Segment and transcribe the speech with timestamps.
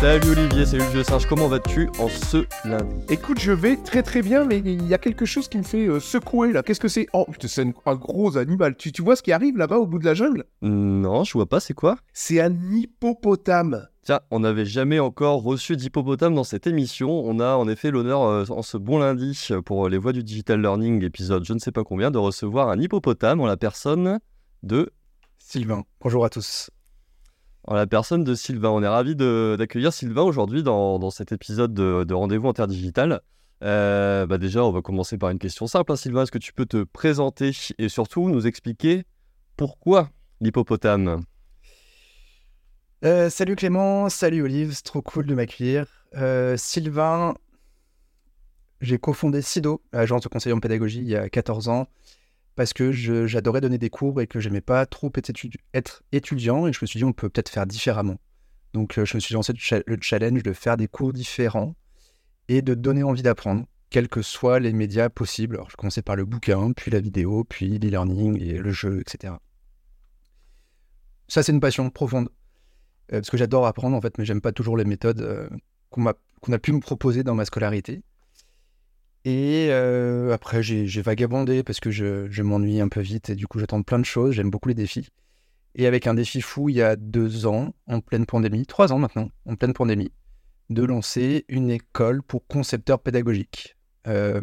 [0.00, 4.04] Salut Olivier, salut le vieux singe, comment vas-tu en ce lundi Écoute, je vais très
[4.04, 6.62] très bien, mais il y a quelque chose qui me fait euh, secouer là.
[6.62, 7.08] Qu'est-ce que c'est?
[7.12, 8.76] Oh, putain, c'est un, gros animal.
[8.76, 10.44] Tu, tu vois ce qui arrive là-bas au bout de la jungle?
[10.62, 11.96] Non, je vois pas, c'est quoi?
[12.12, 13.88] C'est un hippopotame.
[14.02, 17.10] Tiens, on n'avait jamais encore reçu d'hippopotame dans cette émission.
[17.10, 20.22] On a en effet l'honneur, euh, en ce bon lundi, euh, pour les voix du
[20.22, 24.20] digital learning, épisode je ne sais pas combien, de recevoir un hippopotame en la personne
[24.62, 24.92] de
[25.38, 26.70] Sylvain, bonjour à tous.
[27.68, 28.70] En la personne de Sylvain.
[28.70, 33.20] On est ravi d'accueillir Sylvain aujourd'hui dans, cet épisode de, de Rendez-vous Interdigital.
[33.62, 35.92] Euh, bah déjà, on va commencer par une question simple.
[35.92, 39.04] hein, Sylvain, est-ce que tu peux te présenter et surtout nous expliquer
[39.56, 40.08] pourquoi
[40.40, 41.20] l'hippopotame?
[43.04, 45.86] Euh, salut Clément, salut Olive, c'est trop cool de m'accueillir.
[46.16, 47.34] Euh, Sylvain,
[48.80, 51.86] j'ai cofondé SIDO, agence de conseiller en pédagogie, il y a 14 ans,
[52.58, 56.66] parce que j'adorais donner des cours et que j'aimais pas trop être, étudi- être étudiant,
[56.66, 58.16] et je me suis dit on peut peut-être faire différemment.
[58.74, 61.76] Donc euh, je me suis lancé le, cha- le challenge de faire des cours différents
[62.48, 65.60] et de donner envie d'apprendre, quels que soient les médias possibles.
[65.70, 69.34] Je commençais par le bouquin, puis la vidéo, puis l'e-learning et le jeu, etc.
[71.28, 72.28] Ça c'est une passion profonde.
[73.12, 75.48] Euh, parce que j'adore apprendre en fait, mais j'aime pas toujours les méthodes euh,
[75.90, 78.02] qu'on a pu me proposer dans ma scolarité.
[79.24, 83.58] Et euh, après, j'ai vagabondé parce que je, m'ennuie un peu vite et du coup,
[83.58, 84.34] je tente plein de choses.
[84.34, 85.08] J'aime beaucoup les défis.
[85.74, 88.98] Et avec un défi fou, il y a deux ans, en pleine pandémie, trois ans
[88.98, 90.10] maintenant, en pleine pandémie,
[90.70, 94.40] de lancer une école pour concepteurs pédagogiques, euh,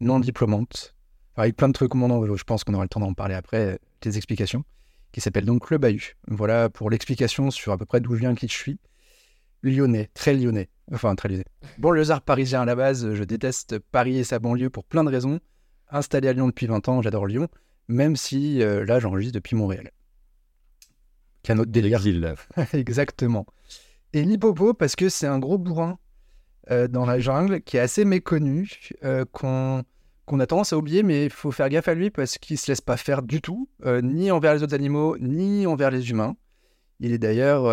[0.00, 0.94] non diplômante,
[1.36, 1.90] avec plein de trucs.
[1.90, 4.64] Comment on- je pense qu'on aura le temps d'en parler après, des explications
[5.12, 6.16] qui s'appelle donc Le Bahut.
[6.28, 8.78] Voilà pour l'explication sur à peu près d'où je viens, qui je suis.
[9.62, 10.68] Lyonnais, très lyonnais.
[10.92, 11.44] Enfin, très lyonnais.
[11.78, 15.10] Bon, lézard parisien à la base, je déteste Paris et sa banlieue pour plein de
[15.10, 15.40] raisons.
[15.90, 17.48] Installé à Lyon depuis 20 ans, j'adore Lyon,
[17.88, 19.90] même si euh, là, j'enregistre depuis Montréal.
[21.42, 22.00] Qu'un autre délire.
[22.72, 23.46] Exactement.
[24.12, 25.98] Et l'hippopo, parce que c'est un gros bourrin
[26.70, 28.70] euh, dans la jungle qui est assez méconnu,
[29.04, 29.84] euh, qu'on
[30.40, 32.80] a tendance à oublier, mais il faut faire gaffe à lui parce qu'il se laisse
[32.80, 33.68] pas faire du tout,
[34.02, 36.36] ni envers les autres animaux, ni envers les humains.
[37.00, 37.64] Il est d'ailleurs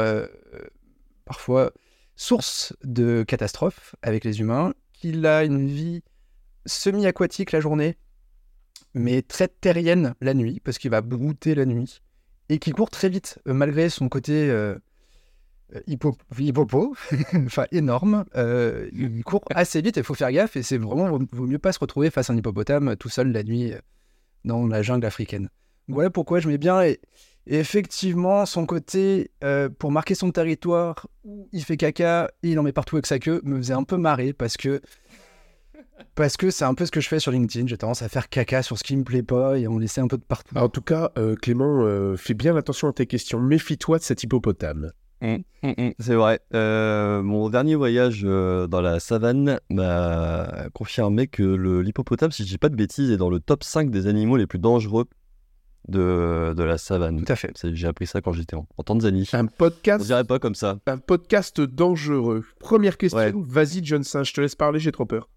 [1.27, 1.71] parfois
[2.15, 6.01] source de catastrophes avec les humains, qu'il a une vie
[6.65, 7.97] semi-aquatique la journée,
[8.93, 12.01] mais très terrienne la nuit, parce qu'il va brouter la nuit,
[12.49, 14.75] et qui court très vite, euh, malgré son côté euh,
[15.75, 16.95] euh, hippo- hippopo,
[17.45, 18.25] enfin énorme.
[18.35, 21.59] euh, il court assez vite, il faut faire gaffe, et c'est vraiment, vaut, vaut mieux
[21.59, 23.79] pas se retrouver face à un hippopotame tout seul la nuit euh,
[24.45, 25.49] dans la jungle africaine.
[25.89, 26.99] Voilà pourquoi je mets bien, et,
[27.47, 32.59] et effectivement, son côté, euh, pour marquer son territoire, où il fait caca, et il
[32.59, 34.81] en met partout avec sa queue, me faisait un peu marrer, parce que
[36.15, 38.29] parce que c'est un peu ce que je fais sur LinkedIn, j'ai tendance à faire
[38.29, 40.55] caca sur ce qui me plaît pas, et en laisser un peu de partout.
[40.57, 43.39] En tout cas, euh, Clément, euh, fais bien attention à tes questions.
[43.39, 44.91] Méfie-toi de cet hippopotame.
[45.21, 46.39] Mm, mm, mm, c'est vrai.
[46.53, 52.47] Euh, mon dernier voyage euh, dans la savane m'a confirmé que le- l'hippopotame, si je
[52.49, 55.05] dis pas de bêtises, est dans le top 5 des animaux les plus dangereux
[55.87, 57.23] de, de la savane.
[57.23, 57.51] Tout à fait.
[57.55, 59.27] C'est- J'ai appris ça quand j'étais en, en Tanzanie.
[59.33, 60.77] Un On podcast, dirait pas comme ça.
[60.87, 62.43] un podcast dangereux.
[62.59, 63.19] Première question.
[63.19, 63.33] Ouais.
[63.35, 65.29] Vas-y, Johnson, je te laisse parler, j'ai trop peur.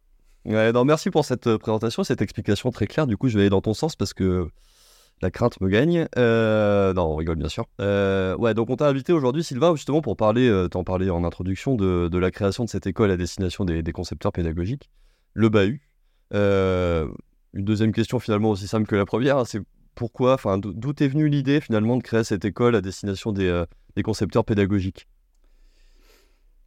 [0.45, 3.07] Ouais, non, merci pour cette euh, présentation, cette explication très claire.
[3.07, 4.49] Du coup, je vais aller dans ton sens parce que
[5.23, 6.09] la crainte me gagne.
[6.17, 7.67] Euh, non, on rigole bien sûr.
[7.81, 11.25] Euh, ouais, donc on t'a invité aujourd'hui, Sylvain, justement pour parler, euh, t'en parlais en
[11.25, 14.89] introduction, de, de la création de cette école à destination des, des concepteurs pédagogiques,
[15.35, 15.83] le Bahut.
[16.33, 17.07] Euh,
[17.53, 19.61] une deuxième question finalement aussi simple que la première, hein, c'est
[19.95, 23.47] pourquoi, enfin, d'o- d'où est venue l'idée finalement de créer cette école à destination des,
[23.47, 23.65] euh,
[24.03, 25.07] concepteurs pédagogiques?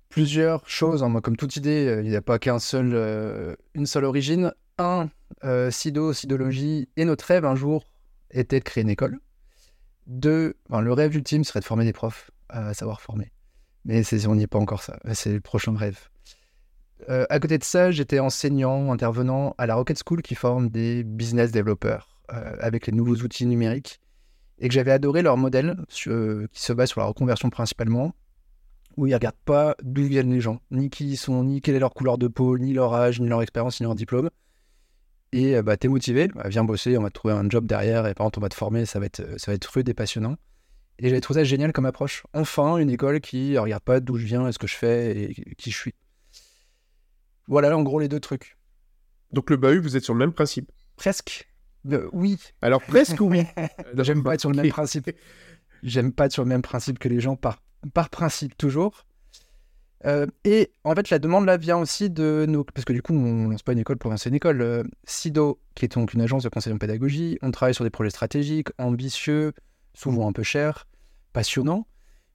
[0.10, 1.04] Plusieurs choses.
[1.04, 1.22] hein.
[1.22, 4.54] Comme toute idée, euh, il n'y a pas qu'un seul, euh, seule origine.
[4.78, 5.10] Un,
[5.72, 7.86] Sido, Sidologie, et notre rêve un jour
[8.32, 9.20] était de créer une école.
[10.08, 13.32] Deux, enfin, le rêve ultime serait de former des profs à savoir former.
[13.86, 15.00] Mais on n'y est pas encore ça.
[15.14, 16.10] C'est le prochain rêve.
[17.08, 21.52] À côté de ça, j'étais enseignant, intervenant à la Rocket School qui forme des business
[21.52, 22.13] développeurs
[22.60, 24.00] avec les nouveaux outils numériques
[24.60, 28.14] et que j'avais adoré leur modèle sur- euh, qui se base sur la reconversion principalement
[28.96, 31.80] où ils regardent pas d'où viennent les gens, ni qui ils sont, ni quelle est
[31.80, 34.30] leur couleur de peau, ni leur âge, ni leur expérience, ni leur diplôme.
[35.32, 38.06] Et euh, bah, t'es motivé, bah, viens bosser, on va te trouver un job derrière,
[38.06, 39.96] et par contre on va te former, ça va être, ça va être rude et
[39.96, 40.38] passionnant.
[41.00, 42.24] Et j'avais trouvé ça génial comme approche.
[42.34, 45.72] Enfin, une école qui regarde pas d'où je viens, ce que je fais, et qui
[45.72, 45.96] je suis.
[47.48, 48.58] Voilà en gros les deux trucs.
[49.32, 50.72] Donc le bahut, vous êtes sur le même principe?
[50.96, 51.52] Presque.
[52.14, 53.46] Oui, Alors presque oui.
[53.98, 55.12] J'aime pas être sur le même principe.
[55.84, 57.62] J'aime pas être sur le même principe que les gens par,
[57.94, 59.06] par principe toujours.
[60.06, 62.64] Euh, et en fait, la demande là vient aussi de nos.
[62.64, 64.62] Parce que du coup, on lance pas une école pour lancer une école.
[64.62, 67.90] Euh, SIDO, qui est donc une agence de conseil en pédagogie, on travaille sur des
[67.90, 69.54] projets stratégiques, ambitieux,
[69.94, 70.88] souvent un peu chers,
[71.32, 71.88] passionnants.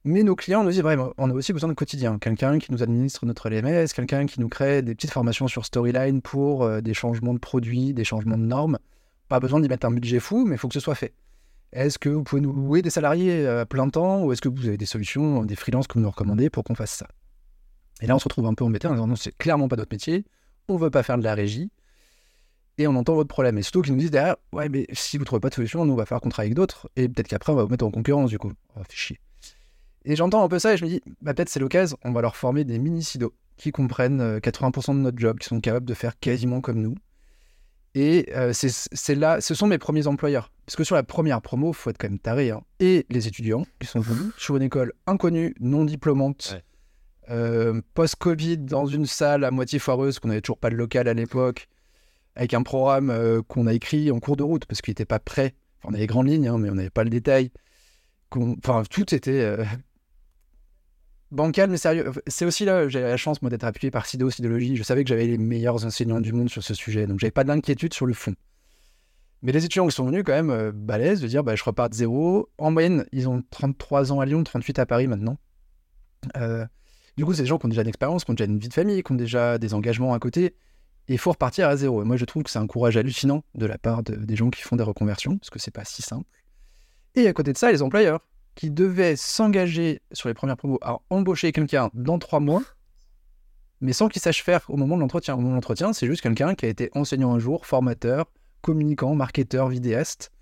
[0.05, 2.17] Mais nos clients nous disent vraiment, on a aussi besoin de quotidien.
[2.19, 6.21] Quelqu'un qui nous administre notre LMS, quelqu'un qui nous crée des petites formations sur Storyline
[6.21, 8.79] pour euh, des changements de produits, des changements de normes.
[9.29, 11.13] Pas besoin d'y mettre un budget fou, mais il faut que ce soit fait.
[11.71, 14.67] Est-ce que vous pouvez nous louer des salariés à plein temps ou est-ce que vous
[14.67, 17.07] avez des solutions, des freelances que vous nous recommandez pour qu'on fasse ça?
[18.01, 19.93] Et là, on se retrouve un peu embêté en disant non, c'est clairement pas notre
[19.93, 20.25] métier,
[20.67, 21.69] on veut pas faire de la régie
[22.79, 23.57] et on entend votre problème.
[23.57, 25.93] Et surtout qu'ils nous disent derrière, ouais, mais si vous trouvez pas de solution, nous,
[25.93, 27.91] on va faire qu'on travaille avec d'autres et peut-être qu'après, on va vous mettre en
[27.91, 28.51] concurrence du coup.
[28.75, 29.19] Oh, fait chier.
[30.05, 32.21] Et j'entends un peu ça et je me dis, bah, peut-être c'est l'occasion, on va
[32.21, 35.93] leur former des mini-sidos qui comprennent euh, 80% de notre job, qui sont capables de
[35.93, 36.95] faire quasiment comme nous.
[37.95, 40.51] Et euh, c'est là, ce sont mes premiers employeurs.
[40.65, 42.51] Parce que sur la première promo, faut être quand même taré.
[42.51, 42.61] hein.
[42.79, 46.63] Et les étudiants qui sont venus sur une école inconnue, non diplômante, Ouais.
[47.31, 51.13] euh, post-Covid, dans une salle à moitié foireuse, qu'on n'avait toujours pas de local à
[51.15, 51.67] l'époque,
[52.35, 55.19] avec un programme euh, qu'on a écrit en cours de route parce qu'il n'était pas
[55.19, 55.55] prêt.
[55.79, 57.49] Enfin, on avait les grandes lignes, hein, mais on n'avait pas le détail.
[58.31, 59.57] Enfin, tout était
[61.31, 62.11] bancal, mais sérieux.
[62.27, 64.75] C'est aussi là, j'ai la chance, moi, d'être appuyé par Sido, Sidologie.
[64.75, 67.43] Je savais que j'avais les meilleurs enseignants du monde sur ce sujet, donc j'avais pas
[67.43, 68.33] d'inquiétude sur le fond.
[69.41, 71.89] Mais les étudiants qui sont venus, quand même, euh, balèzes, de dire, bah, je repars
[71.89, 72.49] de zéro.
[72.57, 75.37] En moyenne, ils ont 33 ans à Lyon, 38 à Paris maintenant.
[76.35, 76.65] Euh,
[77.15, 78.67] du coup, c'est des gens qui ont déjà une expérience, qui ont déjà une vie
[78.67, 80.55] de famille, qui ont déjà des engagements à côté.
[81.07, 82.01] Et il faut repartir à zéro.
[82.01, 84.49] Et moi, je trouve que c'est un courage hallucinant de la part de- des gens
[84.49, 86.25] qui font des reconversions, parce que c'est pas si simple.
[87.15, 88.19] Et à côté de ça, les employeurs
[88.59, 92.61] qui devaient s'engager sur les premières promos à embaucher quelqu'un dans trois mois,
[93.79, 95.35] mais sans qu'il sache faire au moment de l'entretien.
[95.35, 98.25] Au moment de l'entretien, c'est juste quelqu'un qui a été enseignant un jour, formateur,
[98.59, 100.33] communicant, marketeur, vidéaste,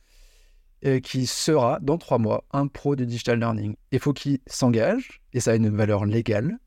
[0.83, 3.75] euh, qui sera dans trois mois un pro du digital learning.
[3.91, 6.57] Il faut qu'il s'engage, et ça a une valeur légale,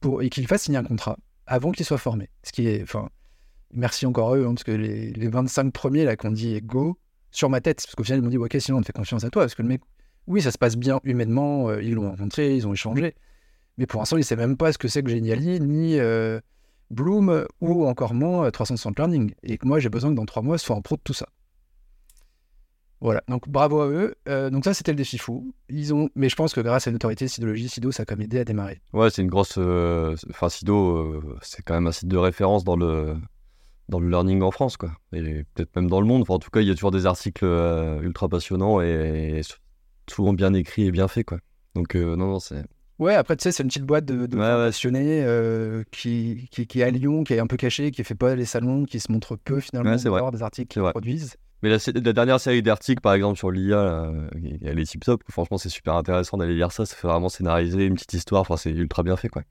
[0.00, 2.30] pour, et qu'il fasse signer un contrat avant qu'il soit formé.
[2.42, 3.10] Ce qui est, enfin,
[3.72, 6.98] merci encore à eux, hein, parce que les, les 25 premiers là qu'on dit go
[7.30, 9.22] sur ma tête, parce qu'au final ils m'ont dit ok sinon on te fait confiance
[9.22, 9.82] à toi, parce que le mec,
[10.26, 13.14] oui ça se passe bien humainement, euh, ils l'ont rencontré, ils ont échangé,
[13.78, 16.40] mais pour l'instant il sait même pas ce que c'est que Geniali, ni euh,
[16.90, 19.32] Bloom, ou encore moins euh, 360 Learning.
[19.42, 21.14] Et que moi j'ai besoin que dans trois mois ce soit en pro de tout
[21.14, 21.26] ça.
[23.02, 24.14] Voilà, donc bravo à eux.
[24.28, 25.54] Euh, donc ça c'était le défi fou.
[25.70, 28.20] Ils ont, mais je pense que grâce à une autorité Sidologie, Sido, ça a même
[28.22, 28.82] aidé à démarrer.
[28.92, 29.54] Ouais, c'est une grosse.
[29.56, 33.16] euh, Enfin, Sido, euh, c'est quand même un site de référence dans le
[33.90, 34.92] learning en France, quoi.
[35.14, 36.22] Et peut-être même dans le monde.
[36.22, 39.40] Enfin, en tout cas, il y a toujours des articles euh, ultra passionnants et
[40.10, 41.38] souvent bien écrits et bien faits, quoi.
[41.74, 42.64] Donc, euh, non, non, c'est.
[42.98, 46.66] Ouais, après, tu sais, c'est une petite boîte de, de Ouais, passionnés euh, qui, qui,
[46.66, 49.00] qui est à Lyon, qui est un peu cachée, qui fait pas les salons, qui
[49.00, 50.20] se montre peu finalement Ouais, c'est vrai.
[50.30, 51.36] des articles qu'ils produisent.
[51.62, 54.12] Mais la, dernière série d'articles, par exemple, sur l'IA,
[54.62, 55.22] elle est tip top.
[55.30, 56.86] Franchement, c'est super intéressant d'aller lire ça.
[56.86, 58.42] Ça fait vraiment scénariser une petite histoire.
[58.42, 59.42] Enfin, c'est ultra bien fait, quoi.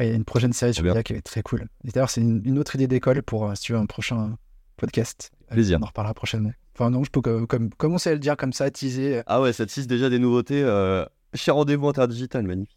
[0.00, 1.68] Il y a une prochaine série sur l'IA qui va être très cool.
[1.84, 4.36] Et d'ailleurs, c'est une, une autre idée d'école pour, euh, si tu veux, un prochain
[4.76, 5.30] podcast.
[5.48, 5.78] Plaisir.
[5.80, 6.52] On en reparlera prochainement.
[6.74, 9.22] Enfin, non, je peux co- comme, commencer à le dire comme ça, teaser.
[9.26, 10.62] Ah ouais, ça tisse déjà des nouveautés.
[10.62, 11.04] Euh...
[11.34, 12.76] Chez Rendez-vous Interdigital, magnifique.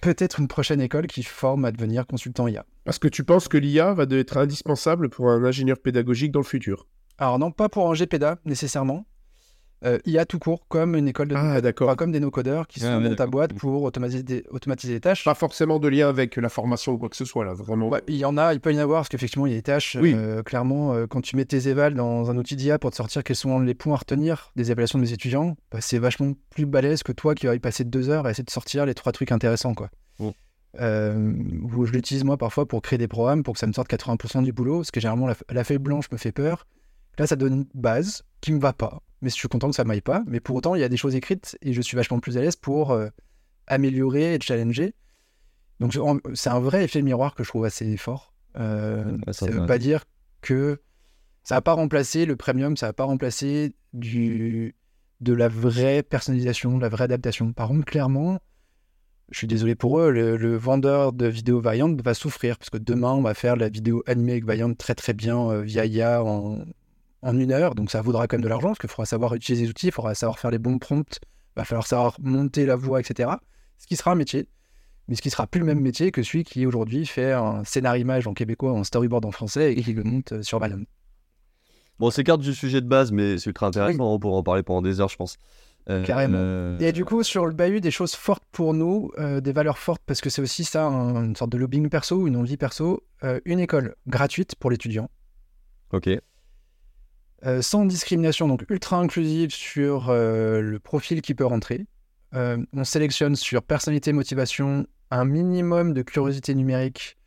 [0.00, 2.64] Peut-être une prochaine école qui forme à devenir consultant IA.
[2.84, 6.44] Parce que tu penses que l'IA va être indispensable pour un ingénieur pédagogique dans le
[6.44, 6.86] futur?
[7.18, 9.04] Alors, non, pas pour un GPDA nécessairement.
[9.84, 11.34] Euh, IA tout court, comme une école de.
[11.36, 11.94] Ah, d'accord.
[11.96, 15.24] Comme des no-codeurs qui sont dans ta boîte pour automatiser des, automatiser des tâches.
[15.24, 17.88] Pas forcément de lien avec la formation ou quoi que ce soit, là, vraiment.
[17.88, 19.58] Ouais, il y en a, il peut y en avoir, parce qu'effectivement, il y a
[19.58, 19.96] des tâches.
[20.00, 20.14] Oui.
[20.16, 23.24] euh, clairement, euh, quand tu mets tes évals dans un outil d'IA pour te sortir
[23.24, 26.66] quels sont les points à retenir des évaluations de mes étudiants, bah, c'est vachement plus
[26.66, 29.12] balèze que toi qui vas y passer deux heures à essayer de sortir les trois
[29.12, 29.74] trucs intéressants.
[29.74, 29.90] Quoi.
[30.18, 30.28] Mm.
[30.80, 31.34] Euh,
[31.74, 34.42] où je l'utilise moi parfois pour créer des programmes pour que ça me sorte 80%
[34.42, 36.66] du boulot, parce que généralement la, la feuille blanche me fait peur.
[37.18, 39.84] Là, ça donne une base qui me va pas, mais je suis content que ça
[39.84, 40.22] m'aille pas.
[40.26, 42.40] Mais pour autant, il y a des choses écrites et je suis vachement plus à
[42.42, 43.08] l'aise pour euh,
[43.68, 44.94] améliorer et challenger.
[45.80, 45.96] Donc,
[46.34, 48.34] c'est un vrai effet miroir que je trouve assez fort.
[48.58, 50.04] Euh, Ouais, ça ça veut pas dire
[50.42, 50.80] que
[51.44, 54.76] ça va pas remplacer le premium, ça va pas remplacer du,
[55.20, 57.52] de la vraie personnalisation, de la vraie adaptation.
[57.52, 58.40] Par contre, clairement,
[59.30, 62.78] je suis désolé pour eux, le, le vendeur de vidéos Vaillant va souffrir parce que
[62.78, 66.22] demain, on va faire la vidéo animée avec Vaillant très très bien euh, via IA
[66.22, 66.58] en,
[67.22, 67.74] en une heure.
[67.74, 69.92] Donc ça vaudra quand même de l'argent parce qu'il faudra savoir utiliser les outils, il
[69.92, 73.30] faudra savoir faire les bons prompts, il va falloir savoir monter la voix, etc.
[73.78, 74.48] Ce qui sera un métier,
[75.08, 78.02] mais ce qui sera plus le même métier que celui qui aujourd'hui fait un scénario
[78.02, 80.80] image en québécois, un storyboard en français et qui le monte euh, sur Vaillant.
[81.98, 84.12] Bon, on s'écarte du sujet de base, mais c'est ultra intéressant.
[84.14, 85.36] On pourra en parler pendant des heures, je pense.
[85.90, 86.38] Euh, Carrément.
[86.38, 89.78] euh, Et du coup, sur le bahut, des choses fortes pour nous, euh, des valeurs
[89.78, 93.02] fortes, parce que c'est aussi ça, un- une sorte de lobbying perso, une envie perso,
[93.44, 95.10] une école gratuite pour l'étudiant,
[95.92, 96.08] Ok.
[97.44, 101.86] Euh, sans discrimination, donc ultra inclusive sur euh, le profil qui peut rentrer.
[102.34, 107.18] Euh, on sélectionne sur personnalité, motivation, un minimum de curiosité numérique.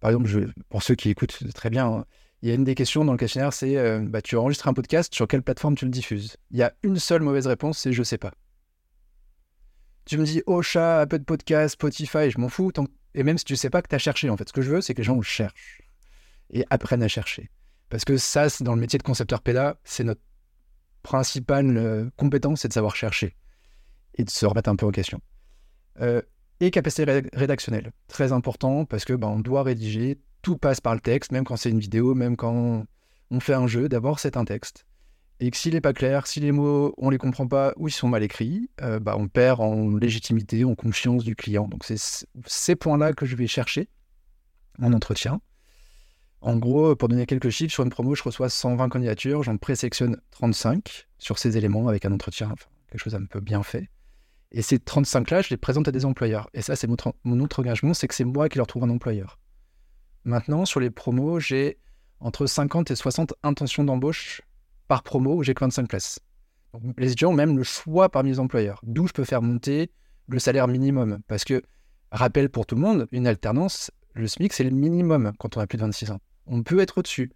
[0.00, 2.04] Par exemple, pour ceux qui écoutent très bien, hein,
[2.42, 5.12] il y a une des questions dans le questionnaire, c'est bah, tu enregistres un podcast,
[5.14, 6.36] sur quelle plateforme tu le diffuses?
[6.50, 8.32] Il y a une seule mauvaise réponse, c'est je sais pas.
[10.04, 12.72] Tu me dis Ocha, Apple Podcast, Spotify, je m'en fous.
[13.14, 14.70] Et même si tu sais pas que tu as cherché, en fait, ce que je
[14.70, 15.82] veux, c'est que les gens cherchent
[16.50, 17.50] et apprennent à chercher.
[17.88, 20.20] Parce que ça, dans le métier de concepteur PEDA, c'est notre
[21.02, 23.36] principale euh, compétence, c'est de savoir chercher
[24.14, 25.20] et de se remettre un peu en question.
[26.00, 26.20] Euh,
[26.60, 31.00] et capacité rédactionnelle, très important parce que ben, on doit rédiger, tout passe par le
[31.00, 32.84] texte, même quand c'est une vidéo, même quand
[33.30, 34.84] on fait un jeu, d'abord c'est un texte.
[35.40, 37.92] Et que s'il n'est pas clair, si les mots, on les comprend pas ou ils
[37.92, 41.68] sont mal écrits, euh, bah, on perd en légitimité, en confiance du client.
[41.68, 43.88] Donc c'est ces points-là que je vais chercher
[44.82, 45.40] en entretien.
[46.40, 50.20] En gros, pour donner quelques chiffres, sur une promo, je reçois 120 candidatures, j'en présélectionne
[50.30, 52.54] 35 sur ces éléments avec un entretien,
[52.90, 53.88] quelque chose un peu bien fait.
[54.52, 56.48] Et ces 35-là, je les présente à des employeurs.
[56.54, 59.38] Et ça, c'est mon, autre engagement, c'est que c'est moi qui leur trouve un employeur.
[60.24, 61.78] Maintenant, sur les promos, j'ai
[62.20, 64.40] entre 50 et 60 intentions d'embauche
[64.86, 66.20] par promo où j'ai que 25 places.
[66.96, 69.90] Les étudiants ont même le choix parmi les employeurs, d'où je peux faire monter
[70.28, 71.18] le salaire minimum.
[71.26, 71.62] Parce que,
[72.10, 75.66] rappel pour tout le monde, une alternance, le SMIC, c'est le minimum quand on a
[75.66, 76.20] plus de 26 ans.
[76.46, 77.30] On peut être au-dessus.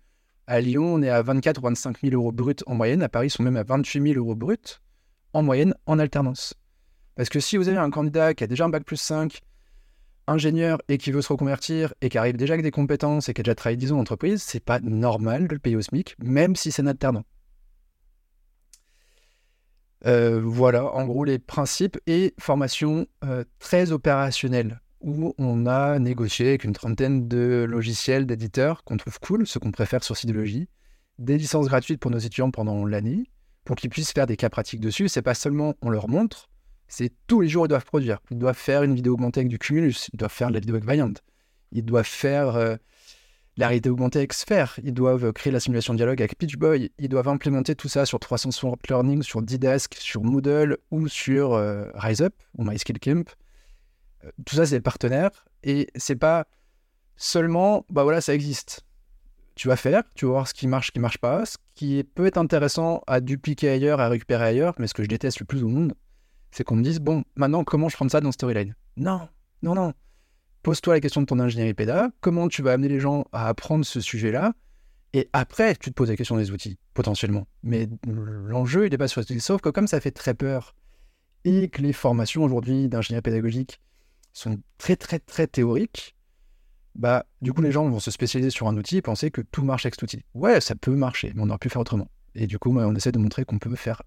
[0.46, 3.02] À Lyon, on est à 24 ou 25 000 euros bruts en moyenne.
[3.02, 4.80] À Paris, ils sont même à 28 000 euros bruts
[5.32, 6.54] en moyenne en alternance.
[7.14, 9.40] Parce que si vous avez un candidat qui a déjà un bac plus 5,
[10.26, 13.40] ingénieur et qui veut se reconvertir et qui arrive déjà avec des compétences et qui
[13.40, 16.16] a déjà travaillé 10 ans en entreprise, c'est pas normal de le payer au SMIC,
[16.22, 17.24] même si c'est un alternant.
[20.04, 26.48] Euh, voilà, en gros, les principes et formation euh, très opérationnelle où on a négocié
[26.48, 30.68] avec une trentaine de logiciels d'éditeurs qu'on trouve cool, ce qu'on préfère sur Sidology,
[31.18, 33.30] des licences gratuites pour nos étudiants pendant l'année,
[33.64, 35.08] pour qu'ils puissent faire des cas pratiques dessus.
[35.08, 36.48] C'est pas seulement on leur montre,
[36.88, 38.18] c'est tous les jours ils doivent produire.
[38.30, 40.76] Ils doivent faire une vidéo augmentée avec du Cumulus, ils doivent faire de la vidéo
[40.76, 41.14] avec Valiant,
[41.72, 42.76] ils doivent faire euh,
[43.56, 47.28] la réalité augmentée avec Sphere, ils doivent créer la simulation dialogue avec PitchBoy, ils doivent
[47.28, 52.64] implémenter tout ça sur 360 Learning, sur Didask, sur Moodle ou sur euh, RiseUp ou
[52.64, 53.24] MySkillCamp.
[54.44, 56.46] Tout ça, c'est des partenaires et c'est pas
[57.16, 58.84] seulement, bah voilà, ça existe.
[59.54, 62.02] Tu vas faire, tu vas voir ce qui marche, ce qui marche pas, ce qui
[62.14, 65.46] peut être intéressant à dupliquer ailleurs, à récupérer ailleurs, mais ce que je déteste le
[65.46, 65.94] plus au monde,
[66.50, 68.74] c'est qu'on me dise, bon, maintenant, comment je prends ça dans Storyline?
[68.96, 69.28] Non,
[69.62, 69.92] non, non
[70.62, 73.84] pose-toi la question de ton ingénierie pédale, comment tu vas amener les gens à apprendre
[73.84, 74.54] ce sujet-là,
[75.12, 77.46] et après, tu te poses la question des outils, potentiellement.
[77.62, 80.74] Mais l'enjeu, il n'est pas sur les sauf que comme ça fait très peur,
[81.44, 83.80] et que les formations aujourd'hui d'ingénierie pédagogique
[84.32, 86.16] sont très, très, très théoriques,
[86.94, 89.64] bah, du coup, les gens vont se spécialiser sur un outil et penser que tout
[89.64, 90.24] marche avec cet outil.
[90.34, 92.08] Ouais, ça peut marcher, mais on aurait pu faire autrement.
[92.34, 94.02] Et du coup, on essaie de montrer qu'on peut faire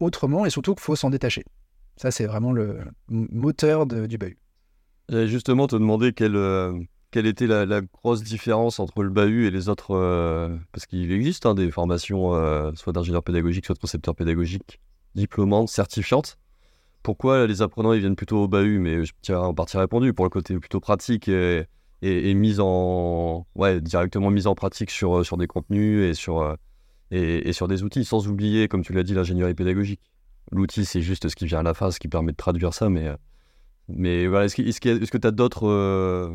[0.00, 1.44] autrement et surtout qu'il faut s'en détacher.
[1.96, 4.30] Ça, c'est vraiment le moteur du BAU.
[5.08, 6.78] J'allais justement te demander quelle, euh,
[7.10, 9.94] quelle était la, grosse différence entre le bahut et les autres.
[9.94, 14.80] Euh, parce qu'il existe hein, des formations, euh, soit d'ingénieur pédagogique, soit de concepteur pédagogique,
[15.14, 16.38] diplômantes, certifiantes.
[17.02, 20.24] Pourquoi les apprenants ils viennent plutôt au bahut Mais je tiens en partie répondu pour
[20.24, 21.66] le côté plutôt pratique et,
[22.02, 23.46] et, mise en.
[23.54, 26.56] Ouais, directement mise en pratique sur, sur des contenus et sur,
[27.10, 30.00] et, et sur des outils, sans oublier, comme tu l'as dit, l'ingénierie pédagogique.
[30.50, 32.88] L'outil, c'est juste ce qui vient à la fin, ce qui permet de traduire ça,
[32.88, 33.10] mais
[33.88, 35.68] mais voilà, est-ce que tu as d'autres.
[35.68, 36.34] Euh,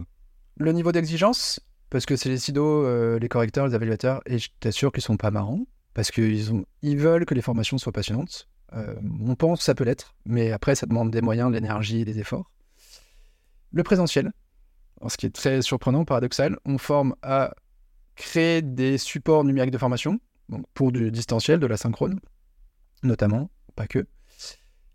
[0.57, 1.59] le niveau d'exigence,
[1.89, 5.17] parce que c'est les SIDO, euh, les correcteurs, les évaluateurs, et je t'assure qu'ils sont
[5.17, 8.47] pas marrants, parce qu'ils ils veulent que les formations soient passionnantes.
[8.73, 8.95] Euh,
[9.25, 12.05] on pense que ça peut l'être, mais après, ça demande des moyens, de l'énergie et
[12.05, 12.51] des efforts.
[13.71, 14.31] Le présentiel,
[15.07, 17.53] ce qui est très surprenant, paradoxal, on forme à
[18.15, 20.19] créer des supports numériques de formation,
[20.73, 22.19] pour du distanciel, de la synchrone,
[23.03, 24.07] notamment, pas que.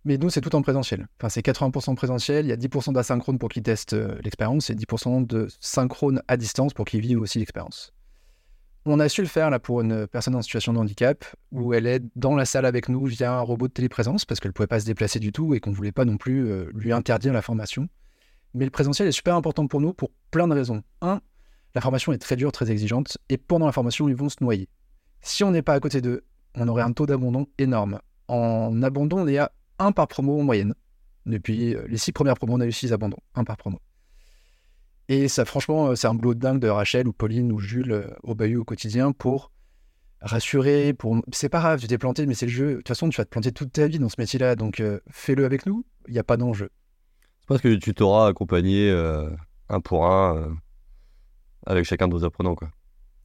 [0.05, 1.07] Mais nous, c'est tout en présentiel.
[1.19, 4.75] Enfin, c'est 80% présentiel, il y a 10% d'asynchrone pour qu'ils testent euh, l'expérience et
[4.75, 7.93] 10% de synchrone à distance pour qu'ils vivent aussi l'expérience.
[8.85, 11.87] On a su le faire là pour une personne en situation de handicap où elle
[11.87, 14.67] est dans la salle avec nous via un robot de téléprésence parce qu'elle ne pouvait
[14.67, 17.33] pas se déplacer du tout et qu'on ne voulait pas non plus euh, lui interdire
[17.33, 17.89] la formation.
[18.55, 20.83] Mais le présentiel est super important pour nous pour plein de raisons.
[21.01, 21.21] Un,
[21.77, 24.69] la formation est très dure, très exigeante et pendant la formation, ils vont se noyer.
[25.21, 26.25] Si on n'est pas à côté d'eux,
[26.57, 28.01] on aurait un taux d'abandon énorme.
[28.27, 30.75] En abandon, on est à un par promo en moyenne.
[31.25, 33.79] Depuis euh, les six premières promos, on a eu six abandons, un par promo.
[35.09, 37.93] Et ça, franchement, euh, c'est un boulot de dingue de Rachel ou Pauline ou Jules
[37.93, 39.51] euh, au bahut au quotidien pour
[40.21, 41.17] rassurer, pour...
[41.33, 42.71] C'est pas grave, tu t'es planté, mais c'est le jeu.
[42.71, 44.81] De toute façon, tu vas te planter toute ta vie dans ce métier-là, donc
[45.11, 46.71] fais-le avec nous, il n'y a pas d'enjeu.
[47.41, 48.89] C'est parce que tu t'auras accompagné
[49.69, 50.57] un pour un
[51.67, 52.71] avec chacun de vos apprenants, quoi.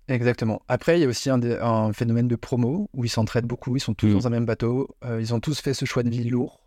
[0.08, 0.62] Exactement.
[0.68, 3.94] Après, il y a aussi un, phénomène de promo où ils s'entraident beaucoup, ils sont
[3.94, 4.14] tous mmh.
[4.14, 6.62] dans un même bateau, euh, ils ont tous fait ce choix de vie lourd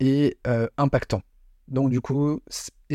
[0.00, 1.22] et euh, impactant.
[1.68, 2.40] Donc, du coup,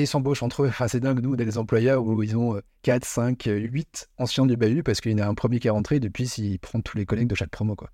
[0.02, 0.68] ils s'embauchent entre eux.
[0.68, 4.84] Enfin, c'est dingue, nous, des employeurs où ils ont 4, 5, 8 anciens du bahut
[4.84, 7.06] parce qu'il y en a un premier qui est rentré depuis s'il prend tous les
[7.06, 7.76] collègues de chaque promo.
[7.76, 7.90] Quoi.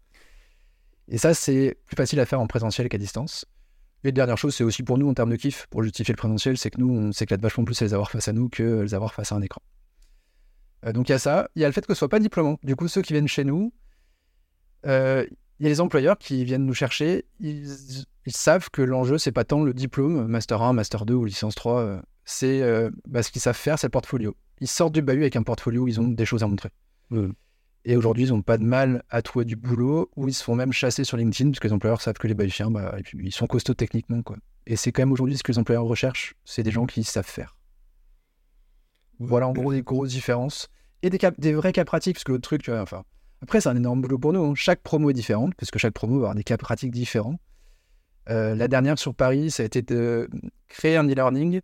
[1.08, 3.46] Et ça, c'est plus facile à faire en présentiel qu'à distance.
[4.04, 6.58] Et dernière chose, c'est aussi pour nous en termes de kiff, pour justifier le présentiel,
[6.58, 8.94] c'est que nous, on s'éclate vachement plus à les avoir face à nous que les
[8.94, 9.62] avoir face à un écran.
[10.86, 11.50] Euh, donc il y a ça.
[11.56, 12.60] Il y a le fait que ce soit pas diplômant.
[12.64, 13.74] Du coup, ceux qui viennent chez nous,
[14.86, 15.26] euh,
[15.60, 17.26] il y a les employeurs qui viennent nous chercher.
[18.26, 21.56] Ils savent que l'enjeu, c'est pas tant le diplôme, Master 1, Master 2 ou Licence
[21.56, 21.80] 3.
[21.82, 24.36] euh, c'est euh, bah, ce qu'ils savent faire, c'est le portfolio.
[24.62, 26.70] Ils sortent du bahut avec un portfolio où ils ont des choses à montrer.
[27.10, 27.34] Mhm.
[27.86, 30.56] Et aujourd'hui, ils n'ont pas de mal à trouver du boulot, ou ils se font
[30.56, 33.46] même chasser sur LinkedIn, parce que les employeurs savent que les bahuchiens, bah, ils sont
[33.46, 34.22] costauds techniquement.
[34.22, 34.38] Quoi.
[34.68, 37.26] Et c'est quand même aujourd'hui ce que les employeurs recherchent, c'est des gens qui savent
[37.28, 37.58] faire.
[39.20, 40.70] Voilà en gros des grosses différences.
[41.02, 43.04] Et des, cas- des vrais cas pratiques, parce que l'autre truc, tu vois, enfin,
[43.42, 44.44] après, c'est un énorme boulot pour nous.
[44.46, 44.54] hein.
[44.56, 47.38] Chaque promo est différente, parce que chaque promo va avoir des cas pratiques différents.
[48.30, 50.30] Euh, la dernière sur Paris, ça a été de
[50.68, 51.62] créer un e-learning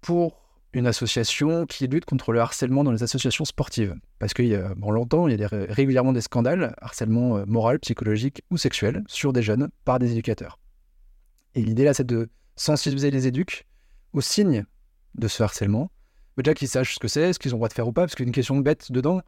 [0.00, 3.94] pour une association qui lutte contre le harcèlement dans les associations sportives.
[4.18, 7.78] Parce qu'il y a, bon, longtemps, il y a régulièrement des scandales, harcèlement euh, moral,
[7.78, 10.58] psychologique ou sexuel, sur des jeunes par des éducateurs.
[11.54, 13.66] Et l'idée là, c'est de sensibiliser les éduques
[14.12, 14.64] aux signes
[15.14, 15.90] de ce harcèlement.
[16.36, 17.92] Mais déjà qu'ils sachent ce que c'est, ce qu'ils ont le droit de faire ou
[17.92, 19.20] pas, parce qu'il y a une question bête dedans.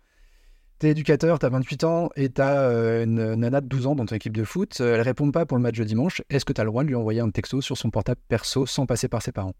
[0.79, 4.15] T'es éducateur, t'as 28 ans et t'as euh, une nana de 12 ans dans ton
[4.15, 6.65] équipe de foot, euh, elle répond pas pour le match de dimanche, est-ce que t'as
[6.65, 9.33] le droit de lui envoyer un texto sur son portable perso sans passer par ses
[9.33, 9.55] parents?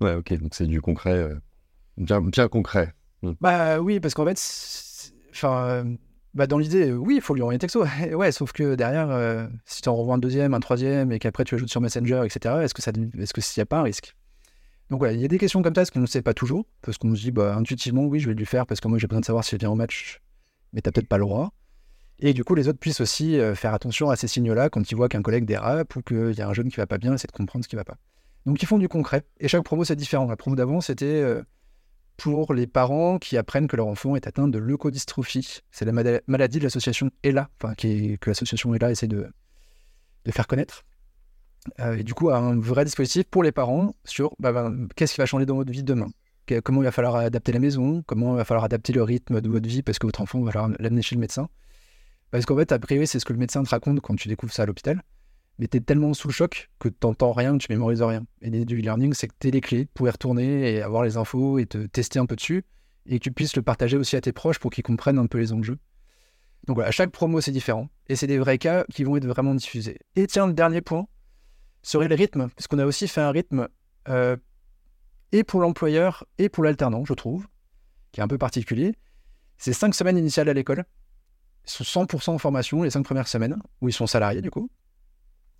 [0.00, 1.34] Ouais, ok, donc c'est du concret, euh,
[1.96, 2.94] bien, bien concret.
[3.40, 5.96] Bah oui, parce qu'en fait, enfin, euh,
[6.34, 7.84] bah dans l'idée, oui, il faut lui envoyer un texto.
[8.12, 11.56] ouais, sauf que derrière, si tu en renvoies un deuxième, un troisième, et qu'après tu
[11.56, 14.14] ajoutes sur Messenger, etc., est-ce que ça, est-ce que s'il n'y a pas un risque?
[14.90, 16.66] Donc voilà, il y a des questions comme ça, parce qu'on ne sait pas toujours,
[16.82, 19.08] parce qu'on se dit, bah intuitivement, oui, je vais lui faire, parce que moi j'ai
[19.08, 20.20] besoin de savoir s'il vient au match,
[20.74, 21.52] mais t'as peut-être pas le droit.
[22.18, 24.94] Et du coup, les autres puissent aussi euh, faire attention à ces signaux-là quand ils
[24.94, 27.26] voient qu'un collègue dérape ou qu'il y a un jeune qui va pas bien, essayer
[27.26, 27.96] de comprendre ce qui va pas.
[28.46, 29.24] Donc ils font du concret.
[29.40, 30.26] Et chaque promo, c'est différent.
[30.26, 31.42] La promo d'avant, c'était euh,
[32.16, 35.60] pour les parents qui apprennent que leur enfant est atteint de leucodystrophie.
[35.70, 35.92] C'est la
[36.26, 39.28] maladie de l'association ELA, enfin, qui est- que l'association ELA essaie de,
[40.24, 40.84] de faire connaître.
[41.80, 45.20] Euh, et du coup, un vrai dispositif pour les parents sur bah, bah, qu'est-ce qui
[45.20, 46.08] va changer dans votre vie demain.
[46.46, 49.40] Que- Comment il va falloir adapter la maison, comment il va falloir adapter le rythme
[49.40, 51.48] de votre vie parce que votre enfant va falloir l'amener chez le médecin.
[52.30, 54.52] Parce qu'en fait, a priori, c'est ce que le médecin te raconte quand tu découvres
[54.52, 55.02] ça à l'hôpital.
[55.58, 58.26] Mais tu es tellement sous le choc que tu n'entends rien, tu mémorises rien.
[58.42, 61.16] Et l'idée du e-learning, c'est que tu les clés pour y retourner et avoir les
[61.16, 62.64] infos et te tester un peu dessus
[63.06, 65.38] et que tu puisses le partager aussi à tes proches pour qu'ils comprennent un peu
[65.38, 65.78] les enjeux.
[66.66, 67.88] Donc voilà, chaque promo, c'est différent.
[68.08, 69.98] Et c'est des vrais cas qui vont être vraiment diffusés.
[70.16, 71.06] Et tiens, le dernier point
[71.82, 73.68] serait le rythme, parce qu'on a aussi fait un rythme
[74.08, 74.36] euh,
[75.34, 77.48] et pour l'employeur et pour l'alternant, je trouve,
[78.12, 78.94] qui est un peu particulier.
[79.58, 80.84] C'est cinq semaines initiales à l'école.
[81.66, 84.70] Ils sont 100% en formation les cinq premières semaines, où ils sont salariés du coup.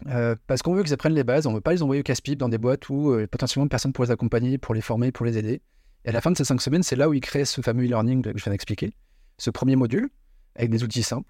[0.07, 2.39] Euh, parce qu'on veut qu'ils apprennent les bases, on veut pas les envoyer au casse-pipe
[2.39, 5.39] dans des boîtes où euh, potentiellement personne pour les accompagner, pour les former, pour les
[5.39, 5.61] aider.
[6.05, 7.85] Et à la fin de ces cinq semaines, c'est là où ils créent ce fameux
[7.85, 8.95] e-learning que je viens d'expliquer,
[9.39, 10.09] ce premier module,
[10.55, 11.29] avec des outils simples.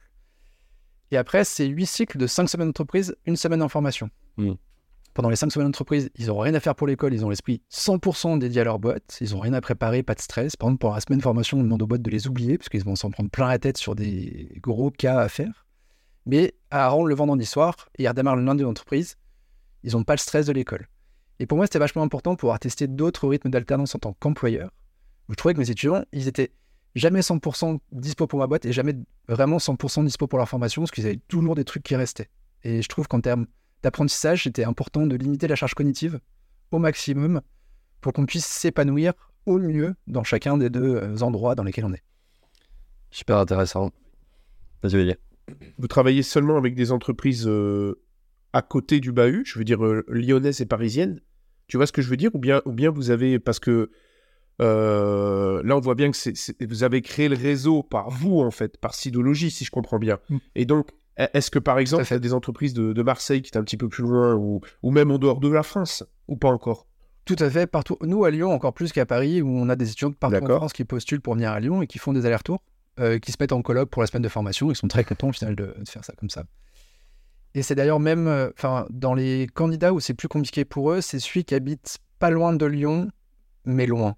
[1.12, 4.10] Et après, c'est huit cycles de cinq semaines d'entreprise, une semaine en formation.
[4.36, 4.52] Mm.
[5.14, 7.62] Pendant les cinq semaines d'entreprise, ils n'ont rien à faire pour l'école, ils ont l'esprit
[7.72, 10.56] 100% dédié à leur boîte, ils n'ont rien à préparer, pas de stress.
[10.56, 12.82] Par exemple, pour la semaine formation, on demande aux boîtes de les oublier, parce qu'ils
[12.82, 15.66] vont s'en prendre plein la tête sur des gros cas à faire.
[16.26, 19.16] Mais à rendre le vendredi soir, et ils redémarrent le lundi de l'entreprise,
[19.84, 20.88] ils n'ont pas le stress de l'école.
[21.38, 24.72] Et pour moi, c'était vachement important pour pouvoir tester d'autres rythmes d'alternance en tant qu'employeur.
[25.28, 26.50] Je trouvais que mes étudiants, ils étaient
[26.96, 28.94] jamais 100% dispo pour ma boîte et jamais
[29.28, 32.30] vraiment 100% dispo pour leur formation, parce qu'ils avaient toujours des trucs qui restaient.
[32.64, 33.46] Et je trouve qu'en termes
[33.84, 36.18] d'apprentissage, c'était important de limiter la charge cognitive
[36.70, 37.42] au maximum
[38.00, 39.12] pour qu'on puisse s'épanouir
[39.46, 42.02] au mieux dans chacun des deux euh, endroits dans lesquels on est.
[43.10, 43.92] Super intéressant.
[44.82, 45.16] Vas-y.
[45.78, 48.00] Vous travaillez seulement avec des entreprises euh,
[48.54, 51.20] à côté du bahut, je veux dire euh, lyonnaises et parisiennes.
[51.66, 52.30] Tu vois ce que je veux dire?
[52.34, 53.90] Ou bien, ou bien vous avez, parce que
[54.62, 58.40] euh, là on voit bien que c'est, c'est- vous avez créé le réseau par vous
[58.40, 60.18] en fait, par Sidologie si je comprends bien.
[60.30, 60.36] Mm.
[60.54, 63.50] Et donc, est-ce que par exemple, il y a des entreprises de, de Marseille qui
[63.52, 66.36] est un petit peu plus loin ou, ou même en dehors de la France ou
[66.36, 66.86] pas encore?
[67.24, 67.96] Tout à fait, partout.
[68.02, 70.56] Nous, à Lyon, encore plus qu'à Paris, où on a des étudiants de partout en.
[70.56, 72.62] France qui postulent pour venir à Lyon et qui font des allers-retours,
[73.00, 74.70] euh, qui se mettent en colloque pour la semaine de formation.
[74.70, 76.44] Ils sont très contents au final de, de faire ça comme ça.
[77.54, 78.50] Et c'est d'ailleurs même, euh,
[78.90, 82.52] dans les candidats où c'est plus compliqué pour eux, c'est celui qui habite pas loin
[82.52, 83.10] de Lyon,
[83.64, 84.16] mais loin.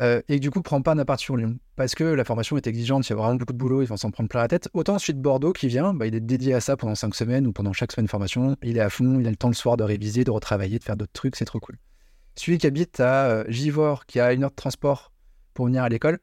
[0.00, 1.56] Euh, et du coup, prend pas un appart sur Lyon.
[1.76, 3.96] Parce que la formation est exigeante, il y a vraiment beaucoup de boulot, ils vont
[3.96, 4.68] s'en prendre plein la tête.
[4.74, 7.46] Autant celui de Bordeaux qui vient, bah, il est dédié à ça pendant cinq semaines
[7.46, 8.56] ou pendant chaque semaine de formation.
[8.62, 10.84] Il est à fond, il a le temps le soir de réviser, de retravailler, de
[10.84, 11.76] faire d'autres trucs, c'est trop cool.
[12.36, 15.12] Celui qui habite à euh, Givors, qui a une heure de transport
[15.54, 16.18] pour venir à l'école,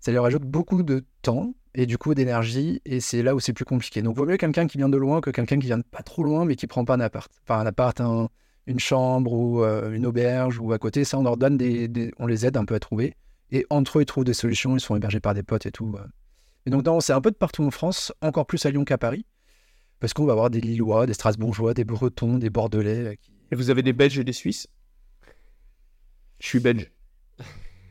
[0.00, 3.52] ça lui rajoute beaucoup de temps et du coup d'énergie, et c'est là où c'est
[3.52, 4.02] plus compliqué.
[4.02, 6.22] Donc, vaut mieux quelqu'un qui vient de loin que quelqu'un qui vient de pas trop
[6.24, 7.30] loin, mais qui prend pas un appart.
[7.44, 8.28] Enfin, un appart, un-
[8.66, 12.12] une chambre ou euh, une auberge ou à côté, ça, on leur donne des, des-
[12.18, 13.16] on les aide un peu à trouver.
[13.50, 15.92] Et entre eux, ils trouvent des solutions, ils sont hébergés par des potes et tout.
[15.98, 16.04] euh.
[16.66, 19.24] Et donc, c'est un peu de partout en France, encore plus à Lyon qu'à Paris.
[19.98, 23.06] parce qu'on va avoir des Lillois, des Strasbourgeois, des Bretons, des Bordelais.
[23.06, 24.66] euh, qui- Et vous avez des Belges et des Suisses?
[26.38, 26.90] Je suis belge.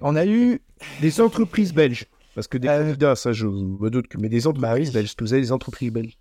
[0.02, 0.60] On a eu
[1.02, 2.06] Des entreprises belges.
[2.34, 4.18] Parce que des Euh, candidats, ça je me doute que.
[4.18, 5.06] Mais des entreprises belges.
[5.06, 6.18] Est-ce que vous avez des entreprises belges?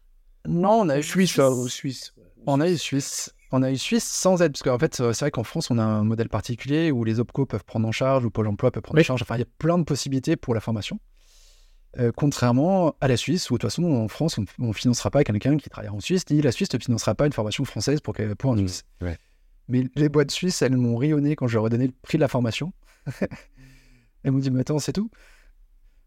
[0.46, 2.12] Non, on a eu Suisse, Suisse.
[2.46, 3.32] On a eu Suisse.
[3.50, 5.78] On a eu Suisse sans aide, parce qu'en fait, euh, c'est vrai qu'en France, on
[5.78, 8.80] a un modèle particulier où les OPCO peuvent prendre en charge, ou Pôle emploi peut
[8.82, 9.02] prendre Oui.
[9.02, 9.22] en charge.
[9.22, 11.00] Enfin, il y a plein de possibilités pour la formation.
[11.98, 15.24] Euh, contrairement à la Suisse, où de toute façon, en France, on ne financera pas
[15.24, 18.14] quelqu'un qui travaille en Suisse, ni la Suisse ne financera pas une formation française pour,
[18.38, 18.84] pour un Mmh, Suisse.
[19.00, 19.16] ouais.
[19.68, 22.22] Mais les boîtes suisses, elles m'ont rayonné quand je leur ai donné le prix de
[22.22, 22.72] la formation.
[24.22, 25.10] elles m'ont dit, mais attends, c'est tout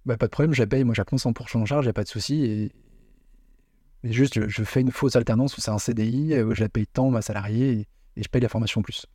[0.05, 1.87] bah, Pas de problème, je la paye, moi, je la prends 100% en charge, il
[1.87, 2.43] n'y a pas de souci.
[2.45, 2.71] Et...
[4.03, 6.69] et juste, je, je fais une fausse alternance où c'est un CDI, euh, je la
[6.69, 7.87] paye tant, ma salariée, et,
[8.17, 9.05] et je paye la formation en plus.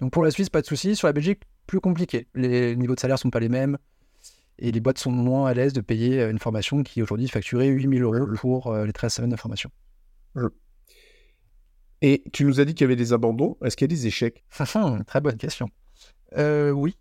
[0.00, 0.96] Donc pour la Suisse, pas de souci.
[0.96, 2.26] Sur la Belgique, plus compliqué.
[2.34, 3.76] Les niveaux de salaire sont pas les mêmes.
[4.58, 7.68] Et les boîtes sont moins à l'aise de payer euh, une formation qui aujourd'hui facturait
[7.68, 9.70] 8000 euros pour euh, les 13 semaines de formation.
[12.02, 13.56] Et tu nous as dit qu'il y avait des abandons.
[13.64, 14.44] Est-ce qu'il y a des échecs?
[15.06, 15.68] Très bonne question.
[16.36, 16.96] Euh, oui.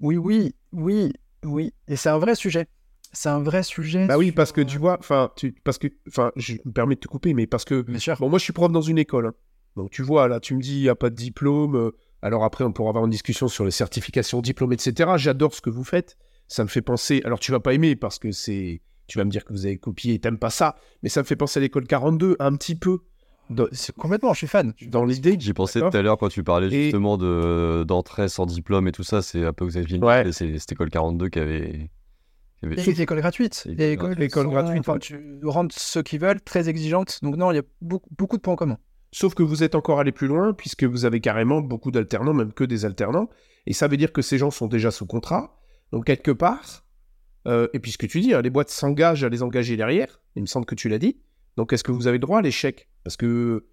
[0.00, 1.12] Oui, oui, oui,
[1.44, 1.72] oui.
[1.88, 2.68] Et c'est un vrai sujet.
[3.14, 4.06] C'est un vrai sujet.
[4.06, 5.30] Bah oui, sur, parce que euh, tu vois, enfin,
[5.64, 8.16] parce que, enfin, je me permets de te couper, mais parce que, Bien sûr.
[8.18, 9.26] bon, moi, je suis prof dans une école.
[9.28, 9.34] hein.
[9.76, 11.76] Donc, tu vois, là, tu me dis, il n'y a pas de diplôme.
[11.76, 11.90] euh,
[12.22, 15.12] Alors après, on pourra avoir une discussion sur les certifications, diplômes, etc.
[15.16, 16.16] J'adore ce que vous faites.
[16.48, 17.22] Ça me fait penser.
[17.24, 18.82] Alors, tu vas pas aimer parce que c'est.
[19.06, 21.26] Tu vas me dire que vous avez copié et t'aimes pas ça, mais ça me
[21.26, 22.98] fait penser à l'école 42 un petit peu.
[23.50, 24.72] Dans, C'est complètement, je suis fan.
[24.88, 25.36] dans l'idée.
[25.38, 28.92] J'y pensais tout à l'heure quand tu parlais Et- justement de d'entrée sans diplôme et
[28.92, 29.20] tout ça.
[29.22, 30.16] C'est un peu Xavier Ouais.
[30.22, 31.90] Niel et c'est cette école 42 qui avait.
[32.66, 33.64] Qui avait- Et l'école gratuite.
[33.68, 37.20] Et Et l'école l'école sans- gratuite, Enfin, tu rentres ceux qui veulent, très exigeante.
[37.22, 38.78] Donc non, il y a beaucoup, beaucoup de points communs.
[39.12, 42.52] Sauf que vous êtes encore allé plus loin, puisque vous avez carrément beaucoup d'alternants, même
[42.52, 43.28] que des alternants.
[43.66, 45.56] Et ça veut dire que ces gens sont déjà sous contrat.
[45.92, 46.84] Donc, quelque part,
[47.46, 50.20] euh, et puis ce que tu dis, hein, les boîtes s'engagent à les engager derrière.
[50.34, 51.18] Il me semble que tu l'as dit.
[51.56, 52.88] Donc, est-ce que vous avez le droit à l'échec?
[53.04, 53.66] Parce que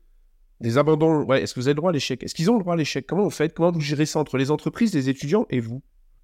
[0.59, 2.21] des abandons, ouais, est-ce que vous avez le droit à l'échec?
[2.23, 3.07] Est-ce qu'ils ont le droit à l'échec?
[3.07, 3.55] Comment vous faites?
[3.55, 5.81] Comment vous gérez ça entre les entreprises, les étudiants et vous?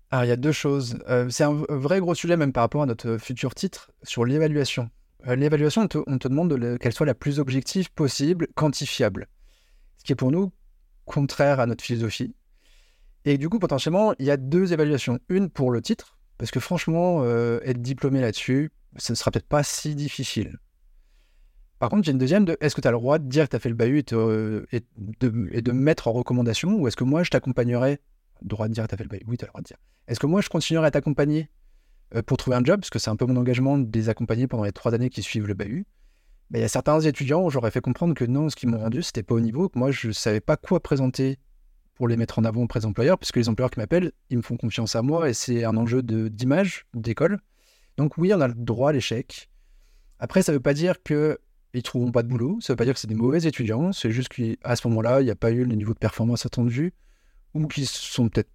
[0.10, 0.98] Alors, il y a deux choses.
[1.10, 4.90] Euh, c'est un vrai gros sujet, même par rapport à notre futur titre, sur l'évaluation.
[5.28, 9.28] Euh, l'évaluation, on te, demande de le- qu'elle soit la plus objective possible, quantifiable.
[9.98, 10.52] Ce qui est pour nous
[11.06, 12.36] contraire à notre philosophie.
[13.26, 15.20] Et du coup, potentiellement, il y a deux évaluations.
[15.30, 19.48] Une pour le titre, parce que franchement, euh, être diplômé là-dessus, ce ne sera peut-être
[19.48, 20.58] pas si difficile.
[21.80, 23.52] Par contre, a une deuxième de est-ce que tu as le droit de dire que
[23.52, 24.00] tu as fait le bahut
[24.72, 24.82] et,
[25.20, 28.00] de, et mettre en recommandation, ou est-ce que moi je t'accompagnerai
[28.42, 29.78] Droit de dire fait le bahut Oui, tu as le droit de dire.
[30.08, 31.50] Est-ce que moi, je continuerai à t'accompagner
[32.16, 32.80] euh, pour trouver un job?
[32.80, 35.24] Parce que c'est un peu mon engagement de les accompagner pendant les trois années qui
[35.24, 35.86] suivent le bahut.
[36.50, 38.80] Mais il y a certains étudiants où j'aurais fait comprendre que non, ce qu'ils m'ont
[38.80, 41.40] rendu, c'était pas au niveau, que moi, je savais pas quoi présenter
[41.96, 44.44] pour les mettre en avant auprès des employeurs, puisque les employeurs qui m'appellent, ils me
[44.44, 47.40] font confiance à moi et c'est un enjeu d'image d'école.
[47.98, 49.50] Donc oui, on a le droit à l'échec.
[50.20, 51.40] Après, ça veut pas dire que
[51.74, 54.12] ils trouveront pas de boulot, ça veut pas dire que c'est des mauvais étudiants, c'est
[54.12, 56.94] juste qu'à ce moment-là, il n'y a pas eu le niveau de performance attendu,
[57.64, 58.50] ou qu'ils sont peut-être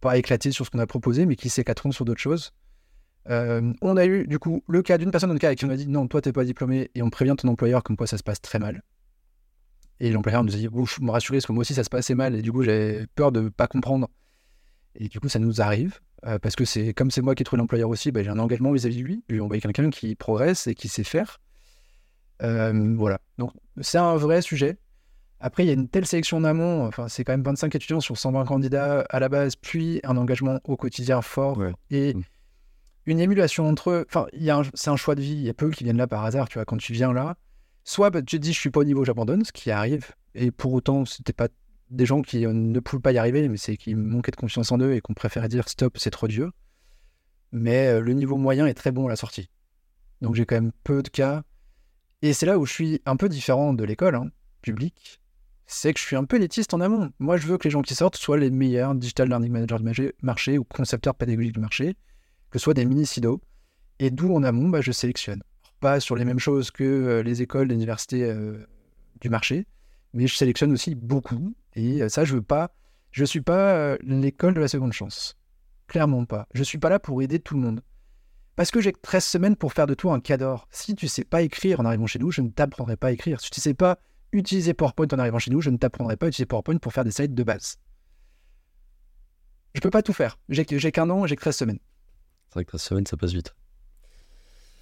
[0.00, 2.52] pas éclatés sur ce qu'on a proposé, mais qui s'éclateront sur d'autres choses.
[3.30, 5.70] Euh, on a eu du coup le cas d'une personne le cas avec qui on
[5.70, 8.18] a dit non, toi t'es pas diplômé et on prévient ton employeur comme quoi ça
[8.18, 8.82] se passe très mal.
[10.00, 12.14] Et l'employeur nous a dit ouf, me rassurer parce que moi aussi ça se passait
[12.14, 14.08] mal et du coup j'avais peur de pas comprendre.
[14.94, 17.44] Et du coup ça nous arrive euh, parce que c'est comme c'est moi qui ai
[17.44, 19.24] trouvé l'employeur aussi, bah, j'ai un engagement vis-à-vis de lui.
[19.28, 21.40] Lui ai envoyé quelqu'un qui progresse et qui sait faire.
[22.42, 23.20] Euh, voilà.
[23.38, 24.76] Donc c'est un vrai sujet.
[25.46, 28.00] Après, il y a une telle sélection en amont, enfin, c'est quand même 25 étudiants
[28.00, 31.72] sur 120 candidats à la base, puis un engagement au quotidien fort Ouais.
[31.90, 32.22] et Mm.
[33.04, 34.06] une émulation entre eux.
[34.08, 34.26] Enfin,
[34.72, 35.34] c'est un choix de vie.
[35.34, 37.36] Il y a peu qui viennent là par hasard, tu vois, quand tu viens là.
[37.84, 40.12] Soit bah, tu te dis, je suis pas au niveau, j'abandonne, ce qui arrive.
[40.34, 41.48] Et pour autant, c'était pas
[41.90, 44.72] des gens qui euh, ne pouvaient pas y arriver, mais c'est qui manquaient de confiance
[44.72, 46.50] en eux et qu'on préférait dire stop, c'est trop dur.
[47.52, 49.50] Mais euh, le niveau moyen est très bon à la sortie.
[50.22, 51.42] Donc j'ai quand même peu de cas.
[52.22, 54.30] Et c'est là où je suis un peu différent de l'école hein,
[54.62, 55.20] publique.
[55.66, 57.10] C'est que je suis un peu élitiste en amont.
[57.18, 60.12] Moi, je veux que les gens qui sortent soient les meilleurs digital learning managers du
[60.22, 61.94] marché- ou concepteurs pédagogiques du marché,
[62.50, 63.40] que ce soit des mini-sidos.
[63.98, 65.42] Et d'où en amont, bah, je sélectionne.
[65.80, 68.66] Pas sur les mêmes choses que euh, les écoles, les universités euh,
[69.20, 69.66] du marché,
[70.12, 71.54] mais je sélectionne aussi beaucoup.
[71.74, 72.74] Et euh, ça, je veux pas.
[73.10, 75.36] Je suis pas l'école de la seconde chance.
[75.86, 76.48] Clairement pas.
[76.52, 77.80] Je suis pas là pour aider tout le monde.
[78.56, 80.66] Parce que j'ai que 13 semaines pour faire de toi un cadre.
[80.70, 83.40] Si tu sais pas écrire en arrivant chez nous, je ne t'apprendrai pas à écrire.
[83.40, 83.98] Si tu sais pas
[84.34, 87.04] utiliser PowerPoint en arrivant chez nous, je ne t'apprendrai pas à utiliser PowerPoint pour faire
[87.04, 87.76] des slides de base.
[89.74, 90.38] Je peux pas tout faire.
[90.48, 91.78] J'ai qu'un an, j'ai que 13 semaines.
[92.48, 93.54] C'est vrai que 13 semaines, ça passe vite.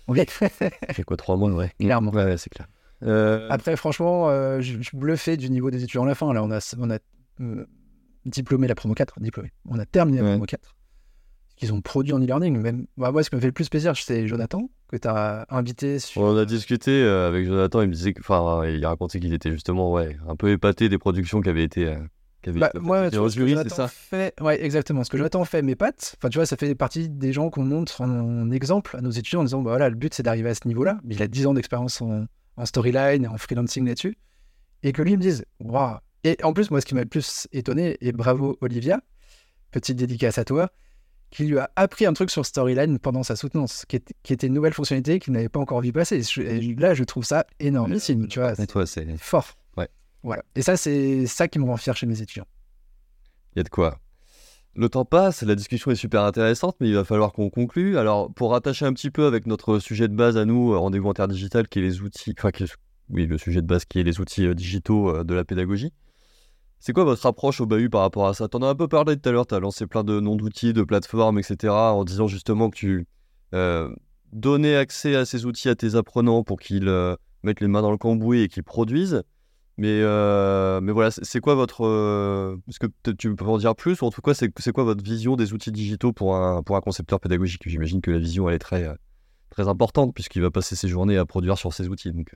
[0.09, 0.19] Ok.
[0.29, 0.39] Ça
[0.69, 1.73] fait quoi, 3 mois, ouais.
[1.81, 2.11] Clairement.
[2.11, 2.67] Ouais, ouais, c'est clair.
[3.05, 6.33] Euh, Après, franchement, euh, je, bluffé du niveau des étudiants à la fin.
[6.33, 6.99] Là, on a, on a
[7.41, 7.65] euh,
[8.27, 9.53] diplômé la promo 4, diplômé.
[9.67, 10.31] On a terminé la Ouais.
[10.33, 10.77] promo 4.
[11.63, 12.59] Ils ont produit en e-learning.
[12.59, 15.47] Même, bah, moi, ce qui me fait le plus plaisir, c'est Jonathan, que tu as
[15.51, 16.21] invité sur.
[16.23, 19.33] On en a discuté euh, avec Jonathan, il me disait que, enfin, il racontait qu'il
[19.35, 21.87] était justement, ouais, un peu épaté des productions qui avaient été.
[21.87, 21.97] euh,
[22.43, 23.89] qui avaient Bah, été moi, tu Et vois, au ce jury, ça.
[23.89, 25.03] fait- ouais, exactement.
[25.05, 27.65] Ce que Jonathan fait, mes pattes, enfin, tu vois, ça fait partie des gens qu'on
[27.65, 30.51] montre en, en exemple à nos étudiants en disant, bah, voilà, le but, c'est d'arriver
[30.51, 30.99] à ce niveau-là.
[31.05, 32.27] Mais il a 10 ans d'expérience en,
[32.57, 34.17] en storyline et en freelancing là-dessus.
[34.83, 35.97] Et que lui il me dise, waouh.
[36.25, 39.01] Et en plus, moi, ce qui m'a le plus étonné, et bravo Olivia,
[39.71, 40.71] petite dédicace à toi,
[41.33, 44.47] qui lui a appris un truc sur storyline pendant sa soutenance, qui, est- qui était
[44.47, 46.23] une nouvelle fonctionnalité qu'il n'avait pas encore vu passer.
[46.23, 48.63] Je- et là, je trouve ça énormissime, tu vois, c'est.
[48.63, 49.49] Il fort.
[49.77, 49.89] Ouais.
[50.23, 50.45] Voilà.
[50.55, 52.47] Et ça, c'est ça qui me rend fier chez mes étudiants.
[53.57, 53.99] y a de quoi.
[54.75, 57.99] Le temps passe, la discussion est super intéressante, mais il va falloir qu'on conclue.
[57.99, 61.11] Alors, pour rattacher un petit peu avec notre sujet de base à nous, euh, rendez-vous
[61.11, 62.75] interdigital, qui est les outils, enfin, qui est-
[63.11, 65.93] oui, le sujet de base qui est les outils euh, digitaux euh, de la pédagogie.
[66.85, 68.49] C'est quoi votre approche au bahut par rapport à ça?
[68.49, 70.73] T'en as un peu parlé tout à l'heure, tu as lancé plein de noms d'outils,
[70.73, 73.07] de plateformes, etc., en disant justement que tu
[73.55, 73.95] euh,
[74.33, 77.15] donnais accès à ces outils à tes apprenants pour qu'ils euh,
[77.45, 79.23] mettent les mains dans le cambouis et qu'ils produisent.
[79.77, 81.85] Mais, euh, mais voilà, c'est quoi votre.
[82.69, 84.03] Est-ce que tu peux en dire plus?
[84.03, 86.81] Ou en tout cas, c'est quoi votre vision des outils digitaux pour un, pour un
[86.81, 87.63] concepteur pédagogique?
[87.65, 88.93] J'imagine que la vision, elle est très,
[89.51, 92.11] très importante, puisqu'il va passer ses journées à produire sur ces outils.
[92.11, 92.35] Donc,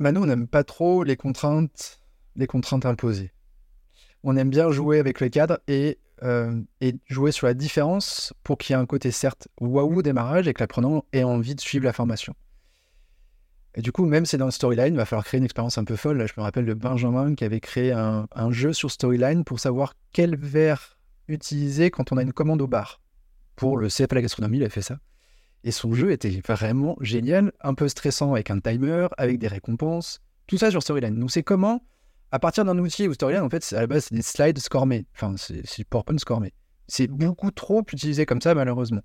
[0.00, 2.00] Bah, nous, on n'aime pas trop les contraintes,
[2.34, 3.30] les contraintes imposées.
[4.24, 8.58] On aime bien jouer avec le cadre et, euh, et jouer sur la différence pour
[8.58, 11.84] qu'il y ait un côté certes waouh démarrage et que l'apprenant ait envie de suivre
[11.84, 12.34] la formation.
[13.74, 15.78] Et du coup, même si c'est dans le storyline, il va falloir créer une expérience
[15.78, 16.26] un peu folle.
[16.26, 20.36] Je me rappelle de Benjamin qui avait créé un, jeu sur storyline pour savoir quel
[20.36, 23.00] verre utiliser quand on a une commande au bar.
[23.54, 24.98] Pour le CF à la gastronomie, il a fait ça.
[25.62, 30.22] Et son jeu était vraiment génial, un peu stressant avec un timer, avec des récompenses,
[30.46, 31.18] tout ça sur Storyline.
[31.18, 31.84] Donc c'est comment,
[32.30, 35.06] à partir d'un outil ou Storyline, en fait, à la base, c'est des slides scormés.
[35.14, 36.52] Enfin, c'est du PowerPoint scormé.
[36.86, 39.02] C'est beaucoup trop utilisé comme ça, malheureusement.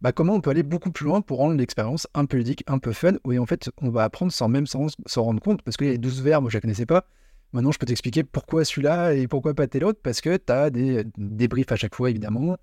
[0.00, 2.78] Bah, comment on peut aller beaucoup plus loin pour rendre l'expérience un peu ludique, un
[2.78, 5.86] peu fun, où en fait, on va apprendre sans même s'en rendre compte, parce qu'il
[5.86, 7.06] y a les 12 verbes, je ne connaissais pas.
[7.52, 10.70] Maintenant, je peux t'expliquer pourquoi celui-là et pourquoi pas tel autre, parce que tu as
[10.70, 12.56] des débriefs à chaque fois, évidemment,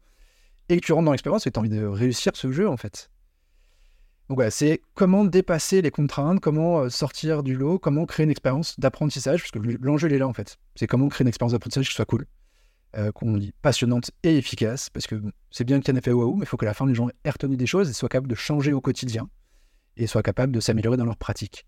[0.70, 2.78] et que tu rentres dans l'expérience et tu as envie de réussir ce jeu, en
[2.78, 3.12] fait.
[4.30, 8.30] Donc voilà, c'est comment dépasser les contraintes, comment euh, sortir du lot, comment créer une
[8.30, 10.58] expérience d'apprentissage, parce que l'enjeu il est là en fait.
[10.76, 12.26] C'est comment créer une expérience d'apprentissage qui soit cool,
[12.98, 16.12] euh, qu'on dit passionnante et efficace, parce que c'est bien qu'il y en ait fait
[16.12, 17.94] waouh, mais il faut que à la fin les gens aient retenu des choses et
[17.94, 19.30] soient capables de changer au quotidien
[19.96, 21.66] et soient capables de s'améliorer dans leur pratique.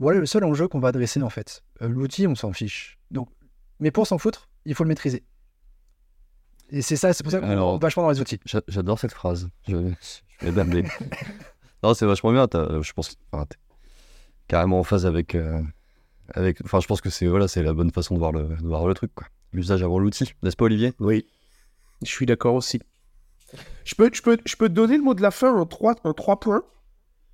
[0.00, 1.62] Voilà le seul enjeu qu'on va adresser en fait.
[1.82, 2.98] Euh, L'outil, on s'en fiche.
[3.12, 3.28] Donc,
[3.78, 5.22] mais pour s'en foutre, il faut le maîtriser.
[6.70, 8.40] Et c'est ça, c'est pour ça qu'on va vachement dans les outils.
[8.46, 9.48] j'a- j'adore cette phrase.
[9.68, 9.92] Je,
[10.40, 10.84] je vais.
[11.82, 12.46] non, c'est vachement bien.
[12.52, 13.18] Je pense
[14.48, 15.34] carrément en phase avec.
[15.34, 15.62] euh,
[16.34, 18.86] avec enfin, je pense que c'est voilà, la bonne façon de voir le, de voir
[18.86, 19.10] le truc.
[19.52, 20.92] L'usage avant l'outil, n'est-ce pas, Olivier?
[21.00, 21.26] Oui,
[22.02, 22.80] je suis d'accord aussi.
[23.84, 25.96] Je peux, je, peux, je peux te donner le mot de la fin en trois,
[26.04, 26.62] en trois points.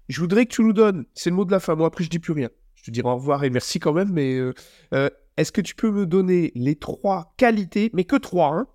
[0.08, 2.08] Je voudrais que tu nous donnes, c'est le mot de la fin, moi après je
[2.08, 2.48] dis plus rien.
[2.74, 4.54] Je te dirai au revoir et merci quand même, mais euh,
[4.94, 8.66] euh, est-ce que tu peux me donner les trois qualités, mais que trois, hein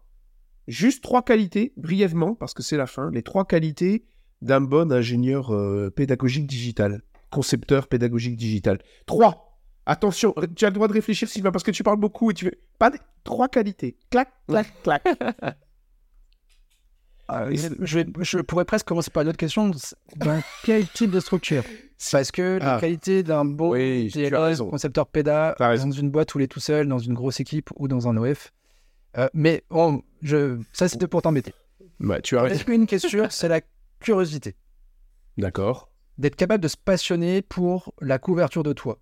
[0.68, 4.06] Juste trois qualités, brièvement, parce que c'est la fin, les trois qualités
[4.42, 8.80] d'un bon ingénieur euh, pédagogique digital, concepteur pédagogique digital.
[9.06, 9.48] Trois
[9.88, 12.46] Attention, tu as le droit de réfléchir, Sylvain, parce que tu parles beaucoup et tu
[12.46, 12.54] veux...
[12.78, 13.00] Pas des...
[13.24, 13.98] Trois qualités.
[14.12, 15.04] Clac, clac, clac.
[17.32, 19.72] Euh, je, vais- je pourrais presque commencer par une autre question.
[20.18, 21.64] ben, quel type de structure?
[22.12, 22.80] Parce que la Ah.
[22.80, 24.12] qualité d'un bon Oui,
[24.70, 27.88] concepteur PEDA, dans une boîte où il est tout seul, dans une grosse équipe ou
[27.88, 28.52] dans un OF.
[29.18, 30.58] Euh, mais bon, je...
[30.74, 31.54] ça c'était pour t'embêter.
[32.00, 32.56] Bah, tu as raison.
[32.56, 33.62] Est-ce qu'une question, c'est la
[34.02, 34.56] curiosité
[35.38, 35.90] D'accord.
[36.18, 39.00] D'être capable de se passionner pour la couverture de toit.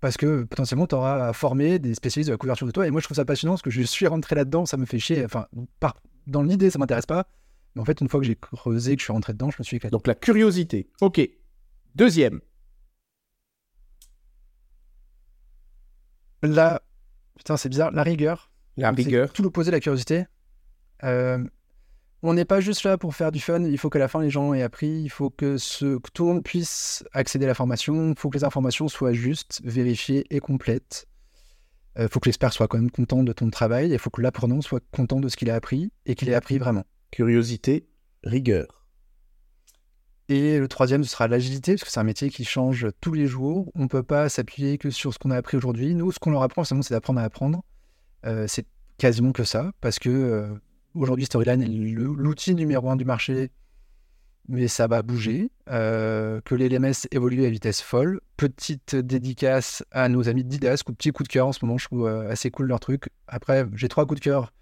[0.00, 2.86] Parce que potentiellement, tu auras à former des spécialistes de la couverture de toit.
[2.86, 4.98] Et moi, je trouve ça passionnant parce que je suis rentré là-dedans, ça me fait
[4.98, 5.24] chier.
[5.24, 5.46] Enfin,
[5.80, 5.96] par...
[6.26, 7.26] dans l'idée, ça m'intéresse pas.
[7.74, 9.64] Mais en fait, une fois que j'ai creusé, que je suis rentré dedans, je me
[9.64, 9.90] suis éclaté.
[9.90, 10.88] Donc la curiosité.
[11.00, 11.20] Ok.
[11.94, 12.40] Deuxième.
[16.42, 16.82] La...
[17.36, 17.90] Putain, c'est bizarre.
[17.90, 18.50] La rigueur.
[18.76, 19.32] La rigueur.
[19.32, 20.26] Tout l'opposé de la curiosité.
[21.02, 21.44] Euh,
[22.22, 23.62] on n'est pas juste là pour faire du fun.
[23.62, 25.02] Il faut qu'à la fin, les gens aient appris.
[25.02, 25.98] Il faut que, ce...
[25.98, 28.10] que tout le monde puisse accéder à la formation.
[28.10, 31.06] Il faut que les informations soient justes, vérifiées et complètes.
[31.98, 33.90] Il faut que l'expert soit quand même content de ton travail.
[33.90, 36.58] Il faut que l'apprenant soit content de ce qu'il a appris et qu'il ait appris
[36.58, 36.84] vraiment.
[37.10, 37.88] Curiosité.
[38.22, 38.78] Rigueur.
[40.28, 43.26] Et le troisième, ce sera l'agilité, parce que c'est un métier qui change tous les
[43.26, 43.72] jours.
[43.74, 45.94] On ne peut pas s'appuyer que sur ce qu'on a appris aujourd'hui.
[45.94, 47.62] Nous, ce qu'on leur apprend, c'est d'apprendre à apprendre.
[48.26, 48.66] Euh, c'est
[48.98, 50.48] quasiment que ça, parce que euh,
[50.94, 53.50] aujourd'hui, Storyline est l'outil numéro un du marché,
[54.48, 55.50] mais ça va bouger.
[55.68, 58.20] Euh, que les LMS évoluent à vitesse folle.
[58.36, 61.86] Petite dédicace à nos amis de ou petit coup de cœur en ce moment, je
[61.86, 63.10] trouve euh, assez cool leur truc.
[63.26, 64.52] Après, j'ai trois coups de cœur.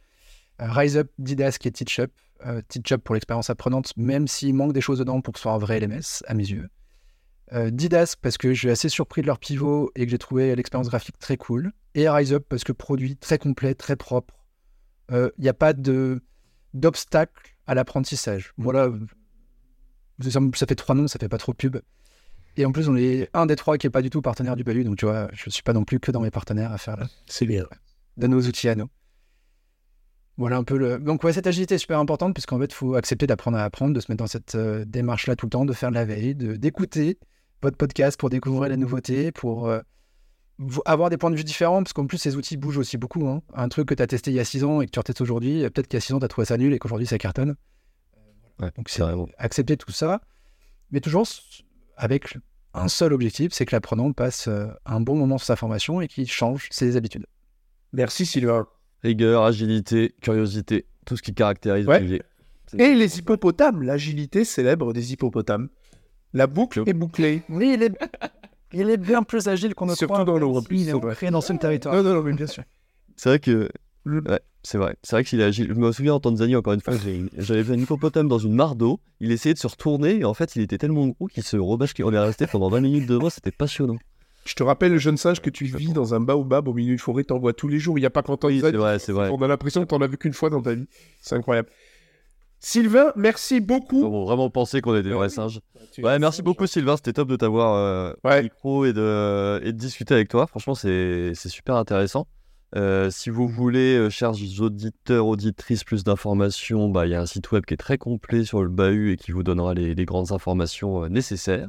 [0.61, 2.11] Euh, Rise Up, Didask et TeachUp.
[2.45, 5.45] Euh, Teach Up pour l'expérience apprenante, même s'il manque des choses dedans pour que ce
[5.45, 6.69] soit un vrai LMS, à mes yeux.
[7.53, 10.55] Euh, Didas, parce que je suis assez surpris de leur pivot et que j'ai trouvé
[10.55, 11.73] l'expérience graphique très cool.
[11.95, 14.35] Et Rise Up, parce que produit très complet, très propre.
[15.11, 16.23] Il n'y a pas de
[16.75, 18.53] d'obstacle à l'apprentissage.
[18.59, 18.91] Voilà,
[20.21, 21.79] ça, fait trois noms, ça fait pas trop pub.
[22.57, 24.65] Et en plus, on est un des trois qui est pas du tout partenaire du
[24.65, 26.97] Balu, donc tu vois, je suis pas non plus que dans mes partenaires à faire
[26.97, 27.07] là.
[27.27, 27.67] C'est bien.
[28.17, 28.89] De nos outils à nous.
[30.39, 30.99] Voilà un peu le.
[30.99, 33.95] Donc, ouais, cette agilité est super importante, puisqu'en fait, il faut accepter d'apprendre à apprendre,
[33.95, 36.35] de se mettre dans cette euh, démarche-là tout le temps, de faire de la veille,
[36.35, 37.19] de- d'écouter
[37.63, 39.81] votre podcast pour découvrir les nouveautés, pour euh,
[40.85, 43.27] avoir des points de vue différents, parce qu'en plus, ces outils bougent aussi beaucoup.
[43.29, 43.43] hein.
[43.55, 45.21] Un truc que tu as testé il y a 6 ans et que tu retestes
[45.21, 47.19] aujourd'hui, peut-être qu'il y a 6 ans, tu as trouvé ça nul et qu'aujourd'hui, ça
[47.19, 47.57] cartonne.
[48.61, 49.03] Ouais, Donc, c'est
[49.39, 50.23] accepter tout ça,
[50.91, 51.27] mais toujours
[51.97, 52.39] avec
[52.73, 56.09] un seul objectif, c'est que l'apprenant passe euh, un bon moment sur sa formation et
[56.09, 57.27] qu'il change ses habitudes.
[57.93, 58.67] Merci Sylvain.
[59.03, 61.97] Rigueur, agilité, curiosité, tout ce qui caractérise Ouais.
[61.97, 62.23] Olivier.
[62.79, 65.69] Et les hippopotames, l'agilité célèbre des hippopotames.
[66.33, 67.43] La boucle est bouclée.
[67.49, 67.93] Oui, il est,
[68.73, 70.25] il est bien plus agile qu'on ne Surtout croit.
[70.25, 71.95] dans en même plus, s'il est ancré dans ce territoire.
[71.95, 72.65] Non, non, non, mais bien sûr.
[73.17, 73.69] C'est vrai que.
[74.05, 74.97] Ouais, c'est vrai.
[75.03, 75.69] C'est vrai qu'il est agile.
[75.69, 76.95] Je me souviens en Tanzanie, encore une fois,
[77.39, 79.01] j'avais vu un hippopotame dans une mare d'eau.
[79.21, 81.93] Il essayait de se retourner et en fait, il était tellement gros qu'il se rebâche.
[82.03, 83.31] On est resté pendant 20 minutes devant.
[83.31, 83.97] C'était passionnant.
[84.45, 86.99] Je te rappelle, le jeune singe, que tu vis dans un baobab au milieu d'une
[87.01, 87.99] forêt, t'en vois tous les jours.
[87.99, 88.61] Il n'y a pas qu'en Oui, Tanzanie.
[88.63, 89.29] c'est vrai, c'est vrai.
[89.33, 90.87] On a l'impression que t'en as vu qu'une fois dans ta vie.
[91.21, 91.69] C'est incroyable.
[92.59, 94.03] Sylvain, merci beaucoup.
[94.05, 95.61] On vraiment pensé qu'on était des vrais singes.
[95.93, 98.41] Tu- Ouais, merci beaucoup Sylvain, c'était top de t'avoir euh, Ouais.
[98.41, 100.47] au micro et de, et de discuter avec toi.
[100.47, 102.27] Franchement, c'est super intéressant.
[102.75, 107.27] Euh, si vous voulez, euh, chers auditeurs, auditrices, plus d'informations, bah, il y a un
[107.27, 110.05] site web qui est très complet sur le bahut et qui vous donnera les, les
[110.05, 111.69] grandes informations euh, nécessaires.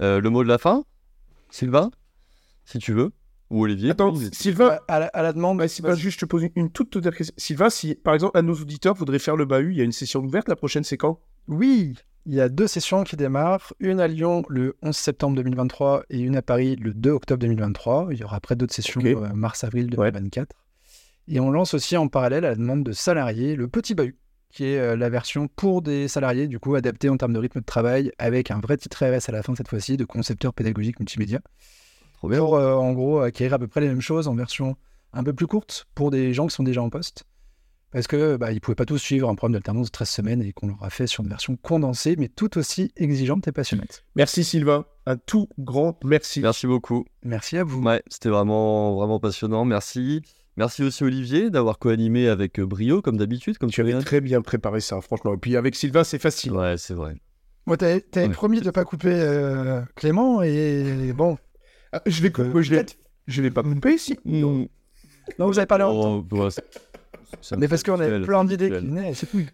[0.00, 0.84] Euh, le mot de la fin,
[1.50, 1.90] Sylvain,
[2.64, 3.12] si tu veux,
[3.50, 3.90] ou Olivier.
[3.90, 6.42] Attends, vous- Sylvain, Ouais, à, la, à la demande, Ouais, Sylvain, juste, je te pose
[6.44, 7.34] une, une toute toute question.
[7.36, 9.84] Sylvain, si par exemple un de nos auditeurs voudrait faire le bahut, il y a
[9.84, 10.48] une session ouverte.
[10.48, 11.20] La prochaine, c'est quand?
[11.46, 11.94] Oui,
[12.26, 16.18] il y a deux sessions qui démarrent, une à Lyon le 11 septembre 2023 et
[16.20, 18.08] une à Paris le 2 octobre 2023.
[18.10, 20.54] Il y aura après d'autres sessions euh, mars-avril 2024.
[21.28, 24.16] Et on lance aussi en parallèle à la demande de salariés le Petit Bahut,
[24.50, 27.60] qui est euh, la version pour des salariés, du coup adaptée en termes de rythme
[27.60, 30.98] de travail, avec un vrai titre RS à la fin cette fois-ci, de concepteur pédagogique
[31.00, 31.40] multimédia.
[32.18, 32.38] Trop bien.
[32.38, 34.76] pour euh, en gros acquérir à peu près les mêmes choses en version
[35.12, 37.24] un peu plus courte pour des gens qui sont déjà en poste.
[37.90, 40.52] Parce que bah, ils pouvaient pas tous suivre un programme d'alternance de 13 semaines et
[40.52, 44.04] qu'on leur a fait sur une version condensée, mais tout aussi exigeante et passionnante.
[44.14, 44.84] Merci Sylvain.
[45.06, 46.40] Un tout grand merci.
[46.42, 47.06] Merci beaucoup.
[47.24, 47.82] Merci à vous.
[47.82, 49.64] Ouais, c'était vraiment, vraiment passionnant.
[49.64, 50.20] Merci.
[50.58, 54.20] Merci aussi Olivier d'avoir co-animé avec euh, brio, comme d'habitude, comme Tu tu avais très
[54.20, 55.32] bien préparé ça, franchement.
[55.32, 56.52] Et puis avec Sylvain, c'est facile.
[56.52, 57.14] Ouais, c'est vrai.
[57.64, 58.28] Moi, t'avais Ouais.
[58.28, 61.38] promis de ne pas couper euh, Clément et bon.
[61.92, 62.62] Ah, je vais couper,
[63.26, 64.18] je vais pas couper ici.
[64.24, 64.68] Non,
[65.38, 66.24] vous avez parlé en Oh,
[67.50, 68.72] un Mais parce qu'on avait virtuel, plein d'idées.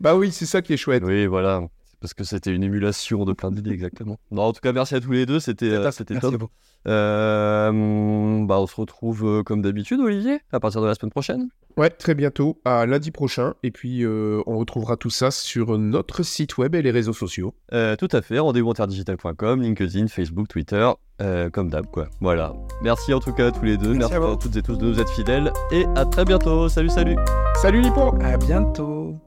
[0.00, 1.02] Bah oui, c'est ça qui est chouette.
[1.04, 1.62] Oui, voilà.
[2.04, 4.18] Parce que c'était une émulation de plein d'idées, exactement.
[4.30, 5.40] Non, en tout cas, merci à tous les deux.
[5.40, 6.50] C'était euh, c'était top.
[6.86, 11.48] Euh, bah, on se retrouve euh, comme d'habitude, Olivier, à partir de la semaine prochaine.
[11.78, 13.54] Ouais, très bientôt, à lundi prochain.
[13.62, 17.54] Et puis, euh, on retrouvera tout ça sur notre site web et les réseaux sociaux.
[17.72, 18.38] Euh, tout à fait.
[18.38, 18.74] Rendez-vous
[19.62, 20.90] LinkedIn, Facebook, Twitter,
[21.22, 22.08] euh, comme d'hab, quoi.
[22.20, 22.52] Voilà.
[22.82, 23.94] Merci en tout cas à tous les deux.
[23.94, 25.50] Merci Merci, à toutes et tous de nous être fidèles.
[25.72, 26.68] Et à très bientôt.
[26.68, 27.16] Salut, salut.
[27.62, 29.18] Salut Lipo À bientôt.